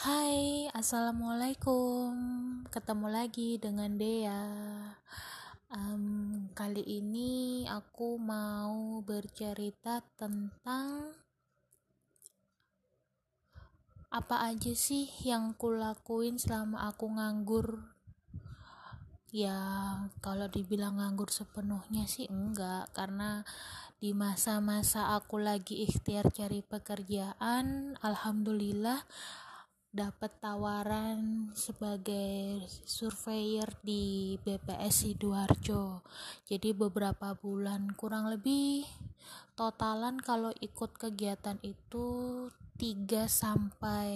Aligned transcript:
Hai, 0.00 0.64
assalamualaikum. 0.72 2.08
Ketemu 2.72 3.06
lagi 3.12 3.60
dengan 3.60 4.00
Dea. 4.00 4.48
Um, 5.68 6.48
kali 6.56 6.80
ini 6.80 7.68
aku 7.68 8.16
mau 8.16 9.04
bercerita 9.04 10.00
tentang 10.16 11.12
apa 14.08 14.48
aja 14.48 14.72
sih 14.72 15.04
yang 15.20 15.52
kulakuin 15.60 16.40
selama 16.40 16.88
aku 16.88 17.20
nganggur. 17.20 17.84
Ya, 19.28 19.60
kalau 20.24 20.48
dibilang 20.48 20.96
nganggur 20.96 21.28
sepenuhnya 21.28 22.08
sih 22.08 22.24
enggak, 22.32 22.88
karena 22.96 23.44
di 24.00 24.16
masa-masa 24.16 25.12
aku 25.12 25.36
lagi 25.36 25.84
ikhtiar 25.84 26.32
cari 26.32 26.64
pekerjaan, 26.64 28.00
alhamdulillah 28.00 29.04
dapat 29.90 30.38
tawaran 30.38 31.50
sebagai 31.58 32.62
surveyor 32.86 33.74
di 33.82 34.38
BPS 34.46 35.02
Sidoarjo. 35.02 36.06
Jadi 36.46 36.70
beberapa 36.70 37.34
bulan 37.34 37.90
kurang 37.98 38.30
lebih 38.30 38.86
totalan 39.58 40.22
kalau 40.22 40.54
ikut 40.62 40.94
kegiatan 40.94 41.58
itu 41.66 42.06
3 42.78 43.26
sampai 43.26 44.10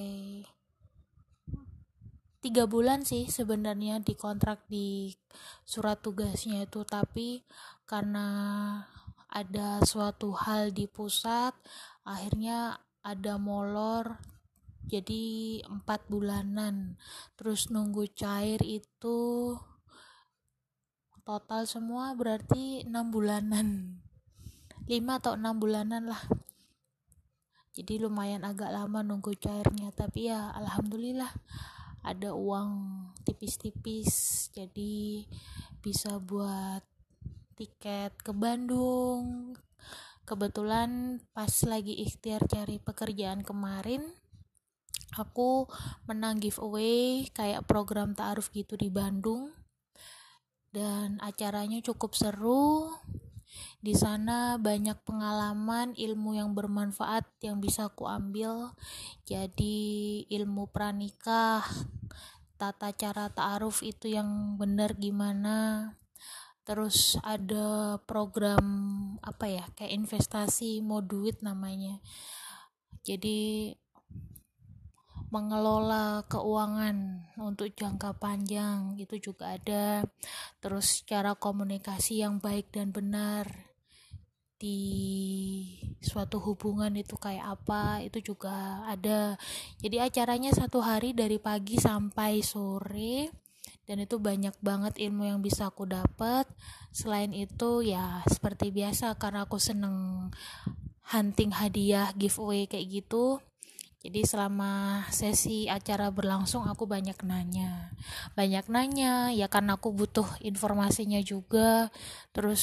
tiga 2.44 2.68
bulan 2.68 3.08
sih 3.08 3.24
sebenarnya 3.24 4.04
di 4.04 4.12
kontrak 4.20 4.68
di 4.68 5.08
surat 5.64 6.04
tugasnya 6.04 6.68
itu 6.68 6.84
tapi 6.84 7.40
karena 7.88 8.28
ada 9.32 9.80
suatu 9.80 10.36
hal 10.36 10.68
di 10.68 10.84
pusat 10.84 11.56
akhirnya 12.04 12.76
ada 13.00 13.40
molor 13.40 14.33
jadi 14.84 15.64
empat 15.64 16.06
bulanan. 16.12 17.00
Terus 17.34 17.72
nunggu 17.72 18.04
cair 18.12 18.60
itu 18.60 19.52
total 21.24 21.64
semua 21.64 22.12
berarti 22.12 22.84
enam 22.84 23.08
bulanan. 23.08 23.98
Lima 24.84 25.16
atau 25.16 25.40
enam 25.40 25.56
bulanan 25.56 26.12
lah. 26.12 26.20
Jadi 27.74 27.98
lumayan 27.98 28.44
agak 28.44 28.70
lama 28.70 29.00
nunggu 29.00 29.34
cairnya. 29.40 29.90
Tapi 29.90 30.28
ya 30.28 30.52
alhamdulillah 30.52 31.32
ada 32.04 32.36
uang 32.36 32.70
tipis-tipis. 33.24 34.46
Jadi 34.52 35.24
bisa 35.80 36.20
buat 36.20 36.84
tiket 37.56 38.20
ke 38.20 38.36
Bandung. 38.36 39.56
Kebetulan 40.24 41.20
pas 41.32 41.52
lagi 41.64 42.00
ikhtiar 42.04 42.44
cari 42.48 42.80
pekerjaan 42.80 43.44
kemarin 43.44 44.23
aku 45.14 45.70
menang 46.10 46.42
giveaway 46.42 47.30
kayak 47.30 47.64
program 47.64 48.12
ta'aruf 48.12 48.50
gitu 48.50 48.74
di 48.74 48.90
Bandung. 48.90 49.54
Dan 50.74 51.22
acaranya 51.22 51.78
cukup 51.80 52.18
seru. 52.18 52.90
Di 53.78 53.94
sana 53.94 54.58
banyak 54.58 55.06
pengalaman 55.06 55.94
ilmu 55.94 56.34
yang 56.34 56.58
bermanfaat 56.58 57.30
yang 57.46 57.62
bisa 57.62 57.86
aku 57.86 58.10
ambil. 58.10 58.74
Jadi 59.22 60.26
ilmu 60.26 60.66
pranikah 60.74 61.62
tata 62.58 62.90
cara 62.96 63.30
ta'aruf 63.30 63.86
itu 63.86 64.10
yang 64.10 64.58
benar 64.58 64.98
gimana. 64.98 65.94
Terus 66.64 67.20
ada 67.20 68.00
program 68.08 68.64
apa 69.20 69.46
ya 69.52 69.64
kayak 69.76 69.92
investasi 69.92 70.80
mau 70.80 71.04
duit 71.04 71.44
namanya. 71.44 72.00
Jadi 73.04 73.76
mengelola 75.34 76.22
keuangan 76.30 77.26
untuk 77.42 77.74
jangka 77.74 78.14
panjang 78.22 78.94
itu 78.94 79.18
juga 79.18 79.58
ada. 79.58 80.06
Terus 80.62 81.02
cara 81.02 81.34
komunikasi 81.34 82.22
yang 82.22 82.38
baik 82.38 82.70
dan 82.70 82.94
benar 82.94 83.74
di 84.54 84.78
suatu 85.98 86.38
hubungan 86.38 86.94
itu 86.94 87.18
kayak 87.18 87.58
apa 87.58 88.06
itu 88.06 88.22
juga 88.22 88.86
ada. 88.86 89.34
Jadi 89.82 89.98
acaranya 89.98 90.54
satu 90.54 90.78
hari 90.78 91.10
dari 91.10 91.42
pagi 91.42 91.82
sampai 91.82 92.38
sore 92.38 93.34
dan 93.84 94.00
itu 94.00 94.16
banyak 94.22 94.54
banget 94.62 94.96
ilmu 95.02 95.28
yang 95.28 95.40
bisa 95.42 95.68
aku 95.68 95.84
dapat 95.84 96.48
selain 96.94 97.34
itu 97.34 97.84
ya 97.84 98.22
seperti 98.30 98.70
biasa 98.72 99.18
karena 99.20 99.44
aku 99.44 99.60
seneng 99.60 100.30
hunting 101.12 101.52
hadiah 101.52 102.08
giveaway 102.16 102.64
kayak 102.64 103.04
gitu 103.04 103.44
jadi 104.04 104.20
selama 104.20 105.00
sesi 105.08 105.64
acara 105.64 106.12
berlangsung 106.12 106.68
aku 106.68 106.84
banyak 106.84 107.16
nanya. 107.24 107.96
Banyak 108.36 108.68
nanya 108.68 109.32
ya 109.32 109.48
karena 109.48 109.80
aku 109.80 109.96
butuh 109.96 110.28
informasinya 110.44 111.24
juga. 111.24 111.88
Terus 112.36 112.62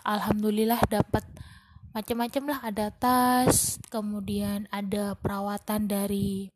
alhamdulillah 0.00 0.80
dapat 0.88 1.28
macam-macam 1.92 2.56
lah 2.56 2.60
ada 2.64 2.88
tas, 2.88 3.76
kemudian 3.92 4.64
ada 4.72 5.12
perawatan 5.20 5.92
dari 5.92 6.48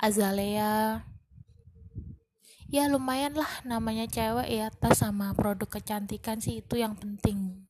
azalea. 0.00 1.04
Ya 2.72 2.88
lumayan 2.88 3.36
lah 3.36 3.52
namanya 3.68 4.08
cewek 4.08 4.48
ya 4.48 4.72
tas 4.72 5.04
sama 5.04 5.36
produk 5.36 5.68
kecantikan 5.68 6.40
sih 6.40 6.64
itu 6.64 6.80
yang 6.80 6.96
penting. 6.96 7.68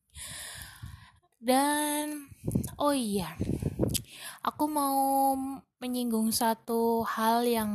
Dan 1.41 2.29
oh 2.77 2.93
iya, 2.93 3.33
aku 4.45 4.69
mau 4.69 5.33
menyinggung 5.81 6.29
satu 6.29 7.01
hal 7.01 7.41
yang 7.49 7.73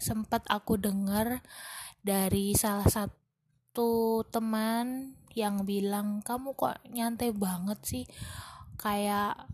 sempat 0.00 0.40
aku 0.48 0.80
dengar 0.80 1.44
dari 2.00 2.56
salah 2.56 2.88
satu 2.88 4.24
teman 4.32 5.12
yang 5.36 5.68
bilang 5.68 6.24
kamu 6.24 6.56
kok 6.56 6.80
nyantai 6.88 7.36
banget 7.36 7.84
sih? 7.84 8.04
Kayak 8.80 9.44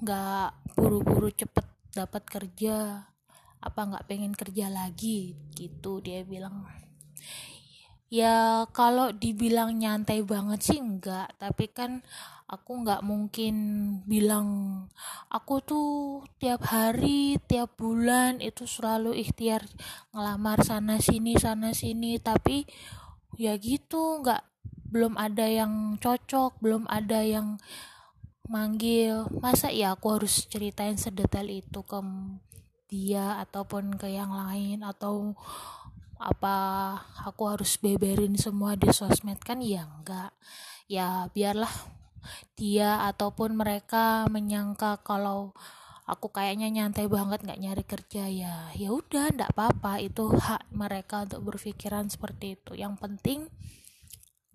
nggak 0.00 0.56
buru-buru 0.72 1.28
cepet 1.36 1.68
dapat 1.92 2.24
kerja 2.24 3.04
apa 3.60 3.80
nggak 3.92 4.08
pengen 4.08 4.32
kerja 4.32 4.72
lagi? 4.72 5.36
Gitu 5.52 6.00
dia 6.00 6.24
bilang. 6.24 6.64
Ya 8.08 8.64
kalau 8.72 9.12
dibilang 9.12 9.76
nyantai 9.76 10.24
banget 10.24 10.64
sih 10.64 10.80
enggak 10.80 11.28
tapi 11.36 11.68
kan 11.68 12.00
aku 12.44 12.84
nggak 12.84 13.00
mungkin 13.00 13.56
bilang 14.04 14.48
aku 15.32 15.64
tuh 15.64 15.90
tiap 16.36 16.60
hari 16.68 17.40
tiap 17.48 17.72
bulan 17.80 18.44
itu 18.44 18.68
selalu 18.68 19.16
ikhtiar 19.16 19.64
ngelamar 20.12 20.60
sana 20.60 21.00
sini 21.00 21.36
sana 21.40 21.72
sini. 21.72 22.20
Tapi 22.20 22.68
ya 23.40 23.56
gitu 23.56 24.20
nggak 24.20 24.42
belum 24.92 25.18
ada 25.18 25.50
yang 25.50 25.96
cocok 25.98 26.60
belum 26.60 26.84
ada 26.86 27.24
yang 27.24 27.56
manggil. 28.46 29.26
Masa 29.40 29.72
ya 29.72 29.96
aku 29.96 30.20
harus 30.20 30.44
ceritain 30.46 31.00
sedetail 31.00 31.48
itu 31.48 31.80
ke 31.82 31.98
dia 32.92 33.40
ataupun 33.40 33.96
ke 33.96 34.12
yang 34.12 34.30
lain? 34.30 34.84
Atau 34.84 35.34
apa 36.20 36.56
aku 37.26 37.42
harus 37.50 37.80
beberin 37.80 38.36
semua 38.36 38.76
di 38.76 38.92
sosmed? 38.92 39.40
Kan 39.40 39.64
ya 39.64 39.88
enggak 39.88 40.30
ya 40.84 41.32
biarlah 41.32 42.03
dia 42.58 43.02
ataupun 43.08 43.56
mereka 43.58 44.26
menyangka 44.30 45.00
kalau 45.02 45.52
aku 46.04 46.28
kayaknya 46.28 46.68
nyantai 46.68 47.08
banget 47.08 47.40
nggak 47.40 47.60
nyari 47.64 47.84
kerja 47.84 48.28
ya 48.28 48.54
ya 48.76 48.88
udah 48.92 49.32
ndak 49.32 49.50
apa-apa. 49.56 50.00
Itu 50.04 50.32
hak 50.32 50.70
mereka 50.72 51.24
untuk 51.24 51.54
berpikiran 51.54 52.08
seperti 52.12 52.60
itu. 52.60 52.76
Yang 52.76 52.94
penting 53.00 53.40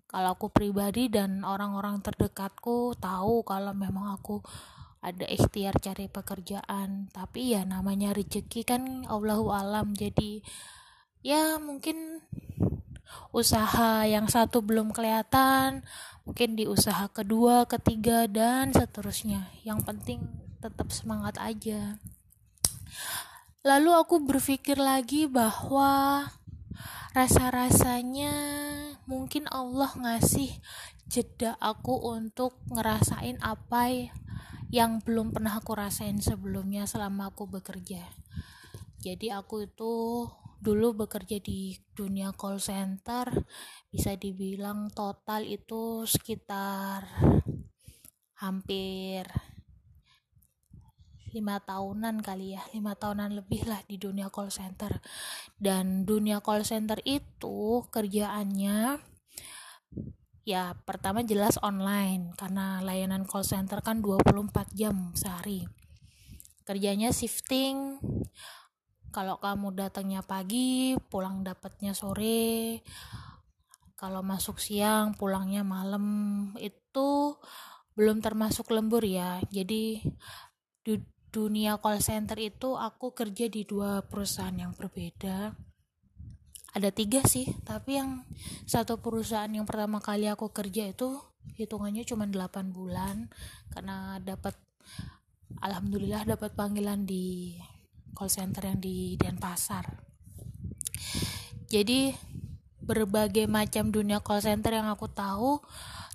kalau 0.09 0.33
aku 0.33 0.49
pribadi 0.49 1.05
dan 1.09 1.45
orang-orang 1.45 2.01
terdekatku 2.01 2.97
tahu 2.97 3.45
kalau 3.45 3.77
memang 3.77 4.17
aku 4.17 4.41
ada 4.99 5.25
ikhtiar 5.25 5.77
cari 5.79 6.09
pekerjaan. 6.09 7.09
Tapi 7.13 7.57
ya 7.57 7.65
namanya 7.65 8.13
rezeki 8.13 8.61
kan 8.65 8.83
Allahu 9.05 9.53
alam. 9.53 9.93
Jadi 9.93 10.41
ya 11.25 11.57
mungkin 11.59 12.23
usaha 13.33 14.05
yang 14.05 14.29
satu 14.29 14.61
belum 14.61 14.93
kelihatan 14.93 15.81
mungkin 16.29 16.53
di 16.53 16.69
usaha 16.69 17.09
kedua 17.09 17.65
ketiga 17.65 18.29
dan 18.29 18.69
seterusnya. 18.69 19.49
Yang 19.65 19.81
penting 19.81 20.19
tetap 20.61 20.93
semangat 20.93 21.41
aja. 21.41 21.97
Lalu 23.65 23.97
aku 23.97 24.21
berpikir 24.21 24.77
lagi 24.77 25.25
bahwa 25.25 26.29
rasa-rasanya 27.17 28.29
mungkin 29.09 29.49
Allah 29.49 29.89
ngasih 29.97 30.53
jeda 31.09 31.57
aku 31.57 31.97
untuk 31.97 32.53
ngerasain 32.69 33.41
apa 33.41 34.13
yang 34.69 35.01
belum 35.01 35.33
pernah 35.33 35.57
aku 35.57 35.73
rasain 35.73 36.21
sebelumnya 36.21 36.85
selama 36.85 37.33
aku 37.33 37.49
bekerja. 37.49 38.05
Jadi 39.01 39.33
aku 39.33 39.65
itu 39.65 40.29
dulu 40.59 41.07
bekerja 41.07 41.39
di 41.39 41.75
dunia 41.95 42.35
call 42.35 42.59
center 42.59 43.31
bisa 43.87 44.13
dibilang 44.19 44.91
total 44.91 45.47
itu 45.47 46.03
sekitar 46.03 47.07
hampir 48.39 49.27
lima 51.29 51.61
tahunan 51.61 52.25
kali 52.25 52.57
ya 52.57 52.63
lima 52.73 52.97
tahunan 52.97 53.37
lebih 53.37 53.69
lah 53.69 53.81
di 53.85 54.01
dunia 54.01 54.33
call 54.33 54.49
center. 54.49 54.97
Dan 55.55 56.03
dunia 56.03 56.41
call 56.41 56.65
center 56.65 56.97
itu 57.05 57.85
kerjaannya 57.89 58.97
ya 60.47 60.73
pertama 60.81 61.21
jelas 61.21 61.61
online 61.61 62.33
karena 62.33 62.81
layanan 62.81 63.29
call 63.29 63.45
center 63.45 63.85
kan 63.85 64.01
24 64.01 64.73
jam 64.73 65.13
sehari. 65.13 65.69
Kerjanya 66.65 67.13
shifting 67.13 68.01
kalau 69.09 69.41
kamu 69.41 69.73
datangnya 69.73 70.21
pagi 70.21 70.93
pulang 71.09 71.41
dapatnya 71.41 71.97
sore. 71.97 72.81
Kalau 73.99 74.23
masuk 74.23 74.61
siang 74.61 75.17
pulangnya 75.17 75.65
malam. 75.65 76.05
Itu 76.55 77.41
belum 77.97 78.23
termasuk 78.23 78.71
lembur 78.71 79.03
ya. 79.03 79.43
Jadi 79.49 79.99
dunia 81.29 81.77
call 81.77 82.01
center 82.01 82.41
itu 82.41 82.73
aku 82.73 83.13
kerja 83.13 83.45
di 83.45 83.61
dua 83.65 84.01
perusahaan 84.01 84.53
yang 84.53 84.73
berbeda. 84.73 85.53
Ada 86.73 86.89
tiga 86.93 87.25
sih 87.25 87.49
tapi 87.65 87.97
yang 87.97 88.25
satu 88.65 89.01
perusahaan 89.01 89.49
yang 89.49 89.65
pertama 89.65 90.01
kali 90.01 90.29
aku 90.29 90.53
kerja 90.53 90.89
itu 90.89 91.17
hitungannya 91.57 92.05
cuma 92.05 92.25
8 92.25 92.73
bulan. 92.73 93.29
Karena 93.73 94.17
dapat 94.21 94.57
alhamdulillah 95.61 96.29
dapat 96.29 96.53
panggilan 96.53 97.05
di 97.05 97.57
call 98.13 98.31
center 98.31 98.65
yang 98.67 98.79
di 98.81 99.15
Denpasar. 99.15 99.85
Jadi 101.69 102.11
berbagai 102.81 103.45
macam 103.45 103.93
dunia 103.93 104.17
call 104.17 104.41
center 104.41 104.73
yang 104.73 104.89
aku 104.89 105.05
tahu 105.13 105.61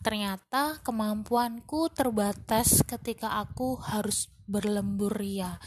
ternyata 0.02 0.82
kemampuanku 0.82 1.88
terbatas 1.94 2.82
ketika 2.84 3.40
aku 3.40 3.78
harus 3.78 4.28
berlembur 4.44 5.14
ya. 5.22 5.62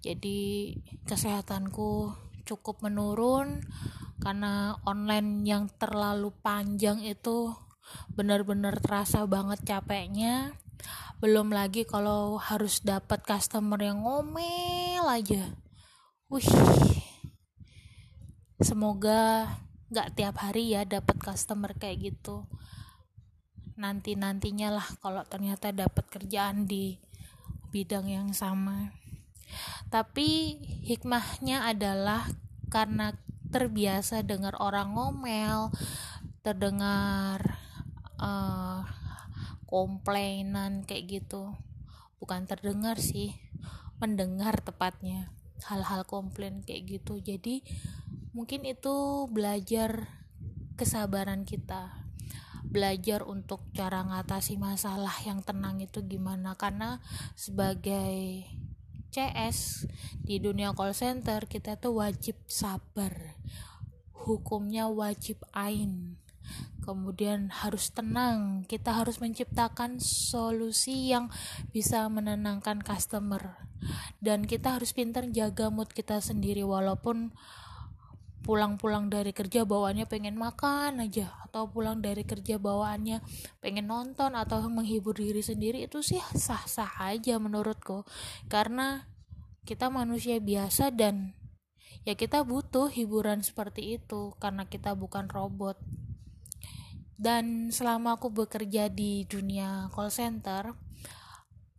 Jadi 0.00 0.72
kesehatanku 1.04 2.14
cukup 2.46 2.80
menurun 2.86 3.66
karena 4.22 4.78
online 4.86 5.42
yang 5.42 5.66
terlalu 5.76 6.30
panjang 6.40 7.02
itu 7.02 7.52
benar-benar 8.14 8.78
terasa 8.78 9.26
banget 9.26 9.60
capeknya. 9.66 10.54
Belum 11.18 11.50
lagi 11.50 11.86
kalau 11.86 12.38
harus 12.38 12.82
dapat 12.82 13.22
customer 13.22 13.78
yang 13.78 14.02
ngomel 14.02 15.06
aja 15.06 15.61
wih 16.32 16.48
semoga 18.64 19.52
nggak 19.92 20.16
tiap 20.16 20.40
hari 20.40 20.72
ya 20.72 20.88
dapat 20.88 21.20
customer 21.20 21.76
kayak 21.76 22.08
gitu 22.08 22.48
nanti 23.76 24.16
nantinya 24.16 24.80
lah 24.80 24.88
kalau 25.00 25.24
ternyata 25.28 25.72
dapat 25.72 26.08
kerjaan 26.08 26.64
di 26.68 26.96
bidang 27.72 28.06
yang 28.06 28.30
sama. 28.36 28.92
Tapi 29.88 30.60
hikmahnya 30.84 31.68
adalah 31.72 32.28
karena 32.68 33.16
terbiasa 33.52 34.24
dengar 34.24 34.56
orang 34.60 34.92
ngomel, 34.96 35.72
terdengar 36.44 37.60
uh, 38.20 38.84
komplainan 39.68 40.84
kayak 40.84 41.20
gitu. 41.20 41.56
Bukan 42.20 42.44
terdengar 42.44 43.00
sih, 43.00 43.36
mendengar 44.00 44.60
tepatnya 44.60 45.32
hal-hal 45.68 46.06
komplain 46.08 46.62
kayak 46.64 46.98
gitu. 46.98 47.20
Jadi 47.20 47.62
mungkin 48.32 48.64
itu 48.64 49.26
belajar 49.28 50.08
kesabaran 50.78 51.44
kita. 51.44 52.08
Belajar 52.64 53.26
untuk 53.28 53.68
cara 53.76 54.00
ngatasi 54.00 54.56
masalah 54.56 55.12
yang 55.28 55.44
tenang 55.44 55.82
itu 55.82 56.00
gimana. 56.06 56.56
Karena 56.56 57.02
sebagai 57.36 58.48
CS 59.12 59.84
di 60.24 60.40
dunia 60.40 60.72
call 60.72 60.96
center 60.96 61.44
kita 61.44 61.76
tuh 61.76 62.00
wajib 62.00 62.40
sabar. 62.48 63.36
Hukumnya 64.16 64.88
wajib 64.88 65.42
ain 65.52 66.21
kemudian 66.82 67.48
harus 67.54 67.94
tenang. 67.94 68.66
Kita 68.66 68.98
harus 68.98 69.22
menciptakan 69.22 70.02
solusi 70.02 71.14
yang 71.14 71.30
bisa 71.70 72.04
menenangkan 72.10 72.82
customer. 72.82 73.56
Dan 74.18 74.46
kita 74.46 74.78
harus 74.78 74.94
pintar 74.94 75.26
jaga 75.30 75.70
mood 75.70 75.90
kita 75.90 76.18
sendiri 76.22 76.62
walaupun 76.62 77.34
pulang-pulang 78.42 79.06
dari 79.06 79.30
kerja 79.30 79.62
bawaannya 79.62 80.10
pengen 80.10 80.34
makan 80.34 80.98
aja 80.98 81.30
atau 81.46 81.70
pulang 81.70 82.02
dari 82.02 82.26
kerja 82.26 82.58
bawaannya 82.58 83.22
pengen 83.62 83.86
nonton 83.86 84.34
atau 84.34 84.66
menghibur 84.66 85.14
diri 85.14 85.46
sendiri 85.46 85.86
itu 85.86 86.02
sih 86.02 86.18
sah-sah 86.18 86.98
aja 86.98 87.38
menurutku. 87.38 88.02
Karena 88.50 89.06
kita 89.62 89.94
manusia 89.94 90.42
biasa 90.42 90.90
dan 90.90 91.38
ya 92.02 92.18
kita 92.18 92.42
butuh 92.42 92.90
hiburan 92.90 93.46
seperti 93.46 94.02
itu 94.02 94.34
karena 94.42 94.66
kita 94.66 94.98
bukan 94.98 95.30
robot 95.30 95.78
dan 97.22 97.70
selama 97.70 98.18
aku 98.18 98.34
bekerja 98.34 98.90
di 98.90 99.22
dunia 99.30 99.86
call 99.94 100.10
center 100.10 100.74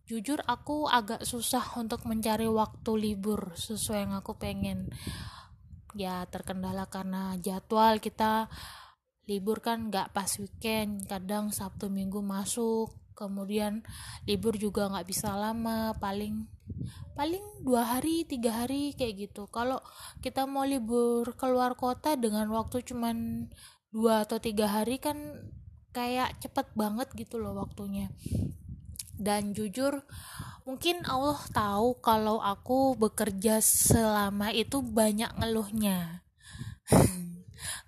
jujur 0.03 0.39
aku 0.43 0.87
agak 0.87 1.23
susah 1.23 1.63
untuk 1.79 2.03
mencari 2.07 2.47
waktu 2.47 2.91
libur 2.95 3.55
sesuai 3.55 3.99
yang 4.07 4.13
aku 4.19 4.35
pengen. 4.35 4.91
Ya 5.93 6.25
terkendala 6.27 6.89
karena 6.89 7.37
jadwal 7.39 8.01
kita 8.01 8.49
libur 9.29 9.63
kan 9.63 9.87
nggak 9.87 10.11
pas 10.11 10.27
weekend 10.41 11.07
kadang 11.07 11.53
sabtu 11.53 11.87
minggu 11.87 12.19
masuk 12.19 12.91
kemudian 13.13 13.85
libur 14.25 14.57
juga 14.57 14.89
nggak 14.89 15.05
bisa 15.07 15.37
lama 15.37 15.93
paling 16.01 16.49
paling 17.13 17.45
dua 17.61 17.85
hari 17.97 18.25
tiga 18.25 18.65
hari 18.65 18.97
kayak 18.97 19.29
gitu. 19.29 19.45
Kalau 19.53 19.79
kita 20.19 20.49
mau 20.49 20.65
libur 20.65 21.37
keluar 21.37 21.77
kota 21.77 22.17
dengan 22.17 22.49
waktu 22.51 22.81
cuman 22.81 23.47
dua 23.93 24.25
atau 24.25 24.41
tiga 24.41 24.65
hari 24.65 24.97
kan 24.97 25.15
kayak 25.93 26.41
cepet 26.41 26.65
banget 26.73 27.07
gitu 27.13 27.37
loh 27.37 27.53
waktunya. 27.61 28.09
Dan 29.13 29.53
jujur 29.53 30.01
mungkin 30.65 31.05
Allah 31.05 31.37
tahu 31.53 32.01
kalau 32.01 32.41
aku 32.41 32.97
bekerja 32.97 33.61
selama 33.61 34.49
itu 34.49 34.81
banyak 34.81 35.29
ngeluhnya. 35.37 36.25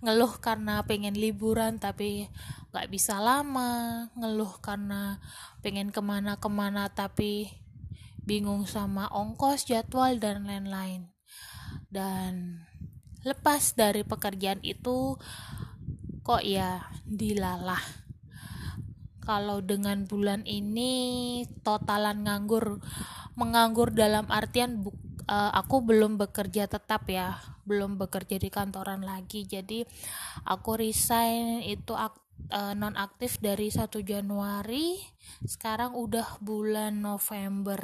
Ngeluh 0.06 0.38
karena 0.40 0.86
pengen 0.86 1.18
liburan 1.18 1.82
tapi 1.82 2.30
nggak 2.72 2.88
bisa 2.88 3.20
lama 3.20 4.06
ngeluh 4.14 4.62
karena 4.62 5.20
pengen 5.66 5.90
ke 5.90 6.00
mana-kemana 6.00 6.94
tapi 6.94 7.50
bingung 8.22 8.70
sama 8.70 9.10
ongkos 9.10 9.66
jadwal 9.66 10.16
dan 10.22 10.46
lain-lain. 10.46 11.10
Dan 11.90 12.62
lepas 13.26 13.74
dari 13.74 14.06
pekerjaan 14.06 14.62
itu 14.62 15.18
kok 16.26 16.42
ya 16.42 16.90
dilalah. 17.06 17.82
Kalau 19.22 19.62
dengan 19.62 20.10
bulan 20.10 20.42
ini 20.46 21.46
totalan 21.62 22.26
nganggur 22.26 22.82
menganggur 23.38 23.94
dalam 23.94 24.26
artian 24.34 24.82
bu, 24.82 24.90
uh, 25.30 25.54
aku 25.54 25.86
belum 25.86 26.18
bekerja 26.18 26.66
tetap 26.66 27.06
ya 27.10 27.38
belum 27.66 28.02
bekerja 28.02 28.42
di 28.42 28.50
kantoran 28.50 29.06
lagi. 29.06 29.46
Jadi 29.46 29.86
aku 30.50 30.82
resign 30.82 31.62
itu 31.62 31.94
ak, 31.94 32.18
uh, 32.54 32.74
non 32.74 32.98
aktif 32.98 33.38
dari 33.42 33.70
1 33.70 33.90
Januari 34.02 34.98
sekarang 35.46 35.94
udah 35.94 36.42
bulan 36.42 37.02
November. 37.02 37.82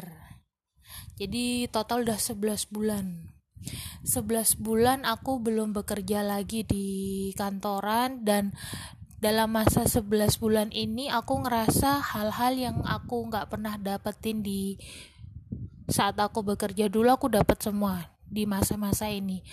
Jadi 1.17 1.69
total 1.69 2.05
udah 2.05 2.17
11 2.17 2.69
bulan 2.73 3.05
11 4.03 4.57
bulan 4.57 5.05
aku 5.05 5.41
belum 5.41 5.73
bekerja 5.77 6.25
lagi 6.25 6.65
di 6.65 6.87
kantoran 7.37 8.25
dan 8.25 8.55
dalam 9.21 9.53
masa 9.53 9.85
11 9.85 10.41
bulan 10.41 10.69
ini 10.73 11.13
aku 11.13 11.45
ngerasa 11.45 12.01
hal-hal 12.01 12.57
yang 12.57 12.77
aku 12.81 13.29
nggak 13.29 13.53
pernah 13.53 13.77
dapetin 13.77 14.41
di 14.41 14.81
saat 15.91 16.17
aku 16.17 16.41
bekerja. 16.41 16.89
Dulu 16.89 17.11
aku 17.13 17.29
dapat 17.29 17.61
semua 17.61 18.09
di 18.25 18.49
masa-masa 18.49 19.11
ini. 19.13 19.45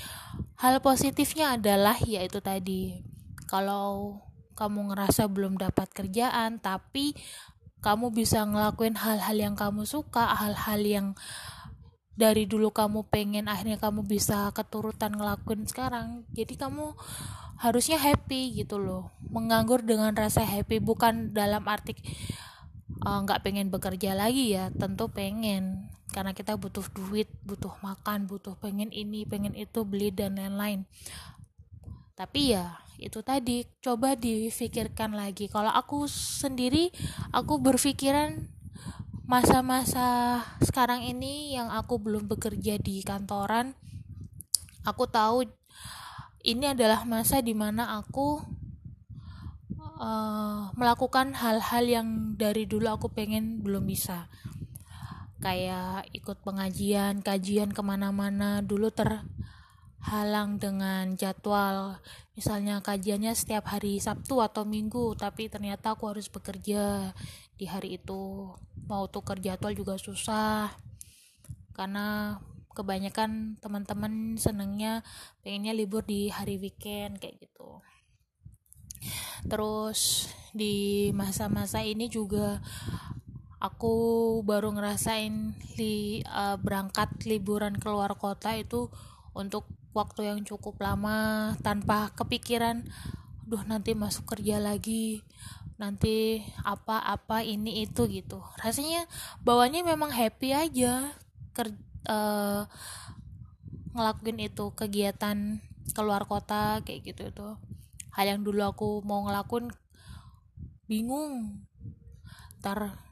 Hal 0.57 0.81
positifnya 0.81 1.61
adalah 1.61 2.01
yaitu 2.07 2.41
tadi 2.41 3.05
kalau 3.45 4.23
kamu 4.57 4.95
ngerasa 4.95 5.29
belum 5.29 5.61
dapat 5.61 5.93
kerjaan 5.93 6.59
tapi 6.59 7.13
kamu 7.79 8.11
bisa 8.11 8.43
ngelakuin 8.43 8.99
hal-hal 8.99 9.37
yang 9.39 9.55
kamu 9.55 9.87
suka 9.87 10.35
hal-hal 10.35 10.83
yang 10.83 11.07
dari 12.19 12.51
dulu 12.51 12.75
kamu 12.75 13.07
pengen 13.07 13.47
akhirnya 13.47 13.79
kamu 13.79 14.03
bisa 14.03 14.51
keturutan 14.51 15.15
ngelakuin 15.15 15.63
sekarang 15.71 16.27
jadi 16.35 16.67
kamu 16.67 16.99
harusnya 17.59 17.99
happy 17.99 18.55
gitu 18.63 18.79
loh. 18.79 19.11
Menganggur 19.29 19.83
dengan 19.83 20.15
rasa 20.15 20.47
happy 20.47 20.79
bukan 20.79 21.35
dalam 21.35 21.67
arti 21.67 21.99
eh, 21.99 23.19
nggak 23.23 23.39
uh, 23.39 23.45
pengen 23.45 23.69
bekerja 23.69 24.15
lagi 24.15 24.55
ya 24.55 24.71
tentu 24.73 25.11
pengen. 25.11 25.91
Karena 26.09 26.33
kita 26.33 26.57
butuh 26.57 26.87
duit 26.95 27.29
butuh 27.45 27.75
makan 27.85 28.25
butuh 28.25 28.57
pengen 28.57 28.89
ini 28.95 29.29
pengen 29.29 29.53
itu 29.53 29.85
beli 29.85 30.15
dan 30.15 30.41
lain-lain. 30.41 30.89
Tapi 32.17 32.57
ya 32.57 32.81
itu 32.99 33.23
tadi 33.23 33.63
coba 33.79 34.19
difikirkan 34.19 35.15
lagi. 35.15 35.47
Kalau 35.47 35.71
aku 35.71 36.09
sendiri 36.11 36.91
aku 37.31 37.63
berpikiran 37.63 38.58
masa-masa 39.29 40.41
sekarang 40.65 41.05
ini 41.05 41.53
yang 41.53 41.69
aku 41.69 42.01
belum 42.01 42.27
bekerja 42.33 42.81
di 42.81 43.05
kantoran 43.05 43.77
aku 44.89 45.05
tahu 45.05 45.45
ini 46.49 46.73
adalah 46.73 47.05
masa 47.05 47.45
di 47.45 47.53
mana 47.53 48.01
aku 48.01 48.41
uh, 49.99 50.71
melakukan 50.79 51.35
hal-hal 51.35 51.85
yang 51.85 52.09
dari 52.39 52.65
dulu 52.65 52.89
aku 52.89 53.11
pengen 53.11 53.61
belum 53.61 53.85
bisa. 53.85 54.31
Kayak 55.39 56.11
ikut 56.15 56.43
pengajian 56.43 57.23
kajian 57.23 57.71
ke 57.71 57.83
mana-mana. 57.83 58.63
Dulu 58.63 58.91
terhalang 60.09 60.57
dengan 60.57 61.21
jadwal. 61.21 62.01
Misalnya 62.33 62.81
kajiannya 62.81 63.37
setiap 63.37 63.69
hari 63.69 64.01
Sabtu 64.01 64.41
atau 64.41 64.65
Minggu 64.65 65.13
tapi 65.13 65.53
ternyata 65.53 65.93
aku 65.93 66.09
harus 66.09 66.33
bekerja 66.33 67.13
di 67.61 67.69
hari 67.69 68.01
itu. 68.01 68.49
Mau 68.89 69.05
tukar 69.13 69.37
jadwal 69.37 69.77
juga 69.77 70.01
susah 70.01 70.73
karena 71.77 72.41
kebanyakan 72.73 73.61
teman-teman 73.61 74.41
senengnya 74.41 75.05
pengennya 75.45 75.77
libur 75.77 76.01
di 76.09 76.33
hari 76.33 76.57
weekend 76.57 77.21
kayak 77.21 77.45
gitu. 77.45 77.85
Terus 79.45 80.33
di 80.57 81.13
masa-masa 81.13 81.85
ini 81.85 82.09
juga 82.09 82.65
aku 83.61 84.41
baru 84.41 84.73
ngerasain 84.73 85.53
li, 85.77 86.25
uh, 86.25 86.57
berangkat 86.57 87.29
liburan 87.29 87.77
keluar 87.77 88.17
kota 88.17 88.57
itu 88.57 88.89
untuk 89.37 89.69
waktu 89.97 90.31
yang 90.31 90.41
cukup 90.45 90.79
lama 90.79 91.55
tanpa 91.65 92.13
kepikiran 92.15 92.85
duh 93.49 93.65
nanti 93.65 93.97
masuk 93.97 94.29
kerja 94.29 94.61
lagi 94.61 95.25
nanti 95.79 96.43
apa-apa 96.67 97.47
ini 97.47 97.87
itu 97.87 98.05
gitu. 98.11 98.43
Rasanya 98.59 99.07
bawahnya 99.47 99.87
memang 99.87 100.11
happy 100.11 100.51
aja 100.53 101.15
ker 101.55 101.73
uh, 102.11 102.67
ngelakuin 103.95 104.43
itu 104.43 104.75
kegiatan 104.75 105.63
keluar 105.95 106.27
kota 106.27 106.83
kayak 106.85 107.15
gitu 107.15 107.31
itu. 107.31 107.49
Hal 108.13 108.27
yang 108.27 108.43
dulu 108.43 108.67
aku 108.67 109.01
mau 109.07 109.25
ngelakuin 109.25 109.71
bingung. 110.91 111.65
Ntar 112.59 113.08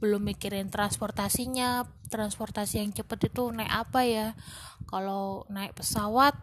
belum 0.00 0.32
mikirin 0.32 0.72
transportasinya 0.72 1.84
transportasi 2.08 2.80
yang 2.80 2.90
cepet 2.96 3.30
itu 3.30 3.52
naik 3.52 3.70
apa 3.70 4.00
ya. 4.08 4.28
Kalau 4.88 5.44
naik 5.52 5.76
pesawat 5.76 6.34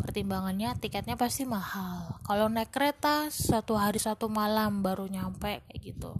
pertimbangannya 0.00 0.74
tiketnya 0.80 1.14
pasti 1.14 1.44
mahal. 1.46 2.18
Kalau 2.24 2.48
naik 2.48 2.72
kereta 2.72 3.28
satu 3.30 3.76
hari 3.76 4.00
satu 4.00 4.26
malam 4.26 4.80
baru 4.80 5.06
nyampe 5.06 5.60
kayak 5.68 5.80
gitu. 5.80 6.16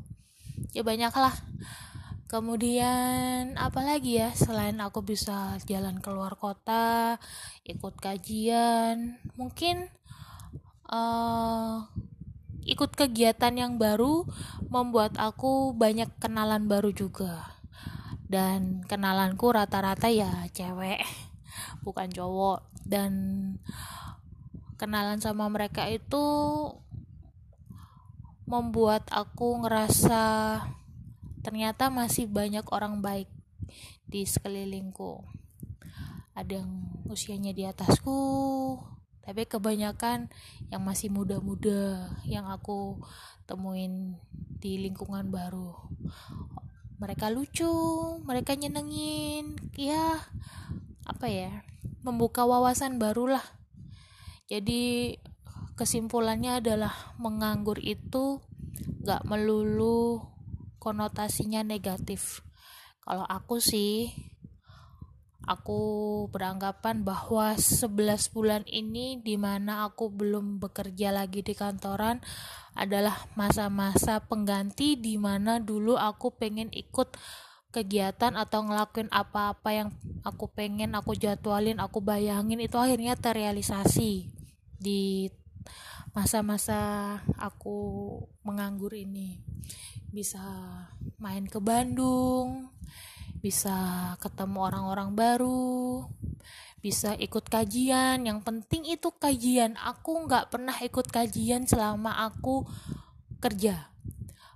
Ya 0.77 0.85
banyak 0.85 1.11
lah 1.17 1.35
kemudian 2.31 3.59
apalagi 3.59 4.23
ya 4.23 4.31
selain 4.39 4.79
aku 4.79 5.03
bisa 5.03 5.59
jalan 5.67 5.99
keluar 5.99 6.39
kota 6.39 7.19
ikut 7.67 7.99
kajian 7.99 9.19
mungkin 9.35 9.91
uh, 10.87 11.91
ikut 12.64 12.93
kegiatan 12.93 13.55
yang 13.57 13.81
baru 13.81 14.29
membuat 14.69 15.17
aku 15.17 15.73
banyak 15.73 16.09
kenalan 16.21 16.69
baru 16.69 16.93
juga. 16.93 17.61
Dan 18.31 18.87
kenalanku 18.87 19.50
rata-rata 19.50 20.07
ya 20.07 20.47
cewek 20.55 21.02
bukan 21.85 22.09
cowok. 22.12 22.67
Dan 22.87 23.12
kenalan 24.81 25.21
sama 25.21 25.50
mereka 25.52 25.87
itu 25.90 26.25
membuat 28.50 29.07
aku 29.14 29.62
ngerasa 29.62 30.59
ternyata 31.40 31.88
masih 31.88 32.26
banyak 32.26 32.67
orang 32.71 32.99
baik 32.99 33.31
di 34.07 34.26
sekelilingku. 34.26 35.23
Ada 36.35 36.62
yang 36.62 36.71
usianya 37.07 37.55
di 37.55 37.67
atasku 37.67 38.19
tapi 39.21 39.45
kebanyakan 39.45 40.33
yang 40.73 40.83
masih 40.83 41.12
muda-muda 41.12 42.09
yang 42.25 42.49
aku 42.49 42.99
temuin 43.45 44.17
di 44.61 44.81
lingkungan 44.81 45.29
baru 45.29 45.77
mereka 47.00 47.33
lucu 47.33 47.73
mereka 48.25 48.57
nyenengin 48.57 49.57
ya 49.77 50.21
apa 51.05 51.27
ya 51.29 51.65
membuka 52.00 52.49
wawasan 52.49 52.97
baru 52.97 53.37
lah. 53.37 53.47
Jadi 54.49 55.17
kesimpulannya 55.77 56.61
adalah 56.61 57.15
menganggur 57.21 57.79
itu 57.81 58.41
gak 59.05 59.25
melulu 59.25 60.25
konotasinya 60.81 61.65
negatif. 61.65 62.45
Kalau 63.05 63.25
aku 63.25 63.61
sih 63.61 64.12
aku 65.44 65.80
beranggapan 66.28 67.00
bahwa 67.00 67.56
11 67.56 68.35
bulan 68.35 68.62
ini 68.68 69.20
di 69.20 69.40
mana 69.40 69.88
aku 69.88 70.12
belum 70.12 70.61
bekerja 70.61 71.12
lagi 71.12 71.40
di 71.40 71.56
kantoran 71.56 72.20
adalah 72.76 73.28
masa-masa 73.35 74.20
pengganti 74.25 75.00
di 75.00 75.16
mana 75.16 75.59
dulu 75.59 75.97
aku 75.97 76.37
pengen 76.37 76.68
ikut 76.70 77.16
kegiatan 77.70 78.35
atau 78.35 78.66
ngelakuin 78.66 79.09
apa-apa 79.14 79.70
yang 79.70 79.88
aku 80.26 80.50
pengen 80.50 80.99
aku 80.99 81.14
jadwalin 81.14 81.78
aku 81.78 82.02
bayangin 82.02 82.59
itu 82.59 82.75
akhirnya 82.75 83.14
terrealisasi 83.14 84.26
di 84.80 85.30
masa-masa 86.11 87.20
aku 87.38 87.78
menganggur 88.42 88.90
ini. 88.94 89.38
Bisa 90.11 90.42
main 91.23 91.47
ke 91.47 91.62
Bandung 91.62 92.75
bisa 93.40 94.14
ketemu 94.20 94.59
orang-orang 94.68 95.16
baru 95.16 96.04
bisa 96.80 97.12
ikut 97.16 97.47
kajian. 97.47 98.25
Yang 98.25 98.40
penting 98.44 98.82
itu 98.88 99.12
kajian. 99.12 99.76
Aku 99.76 100.25
nggak 100.25 100.49
pernah 100.49 100.76
ikut 100.80 101.06
kajian 101.12 101.68
selama 101.68 102.25
aku 102.28 102.64
kerja. 103.40 103.92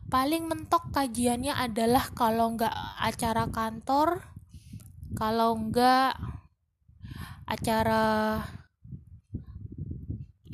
Paling 0.08 0.48
mentok 0.48 0.92
kajiannya 0.92 1.52
adalah 1.52 2.12
kalau 2.12 2.56
nggak 2.56 2.72
acara 3.00 3.48
kantor 3.48 4.24
kalau 5.14 5.56
nggak 5.56 6.16
acara 7.48 8.40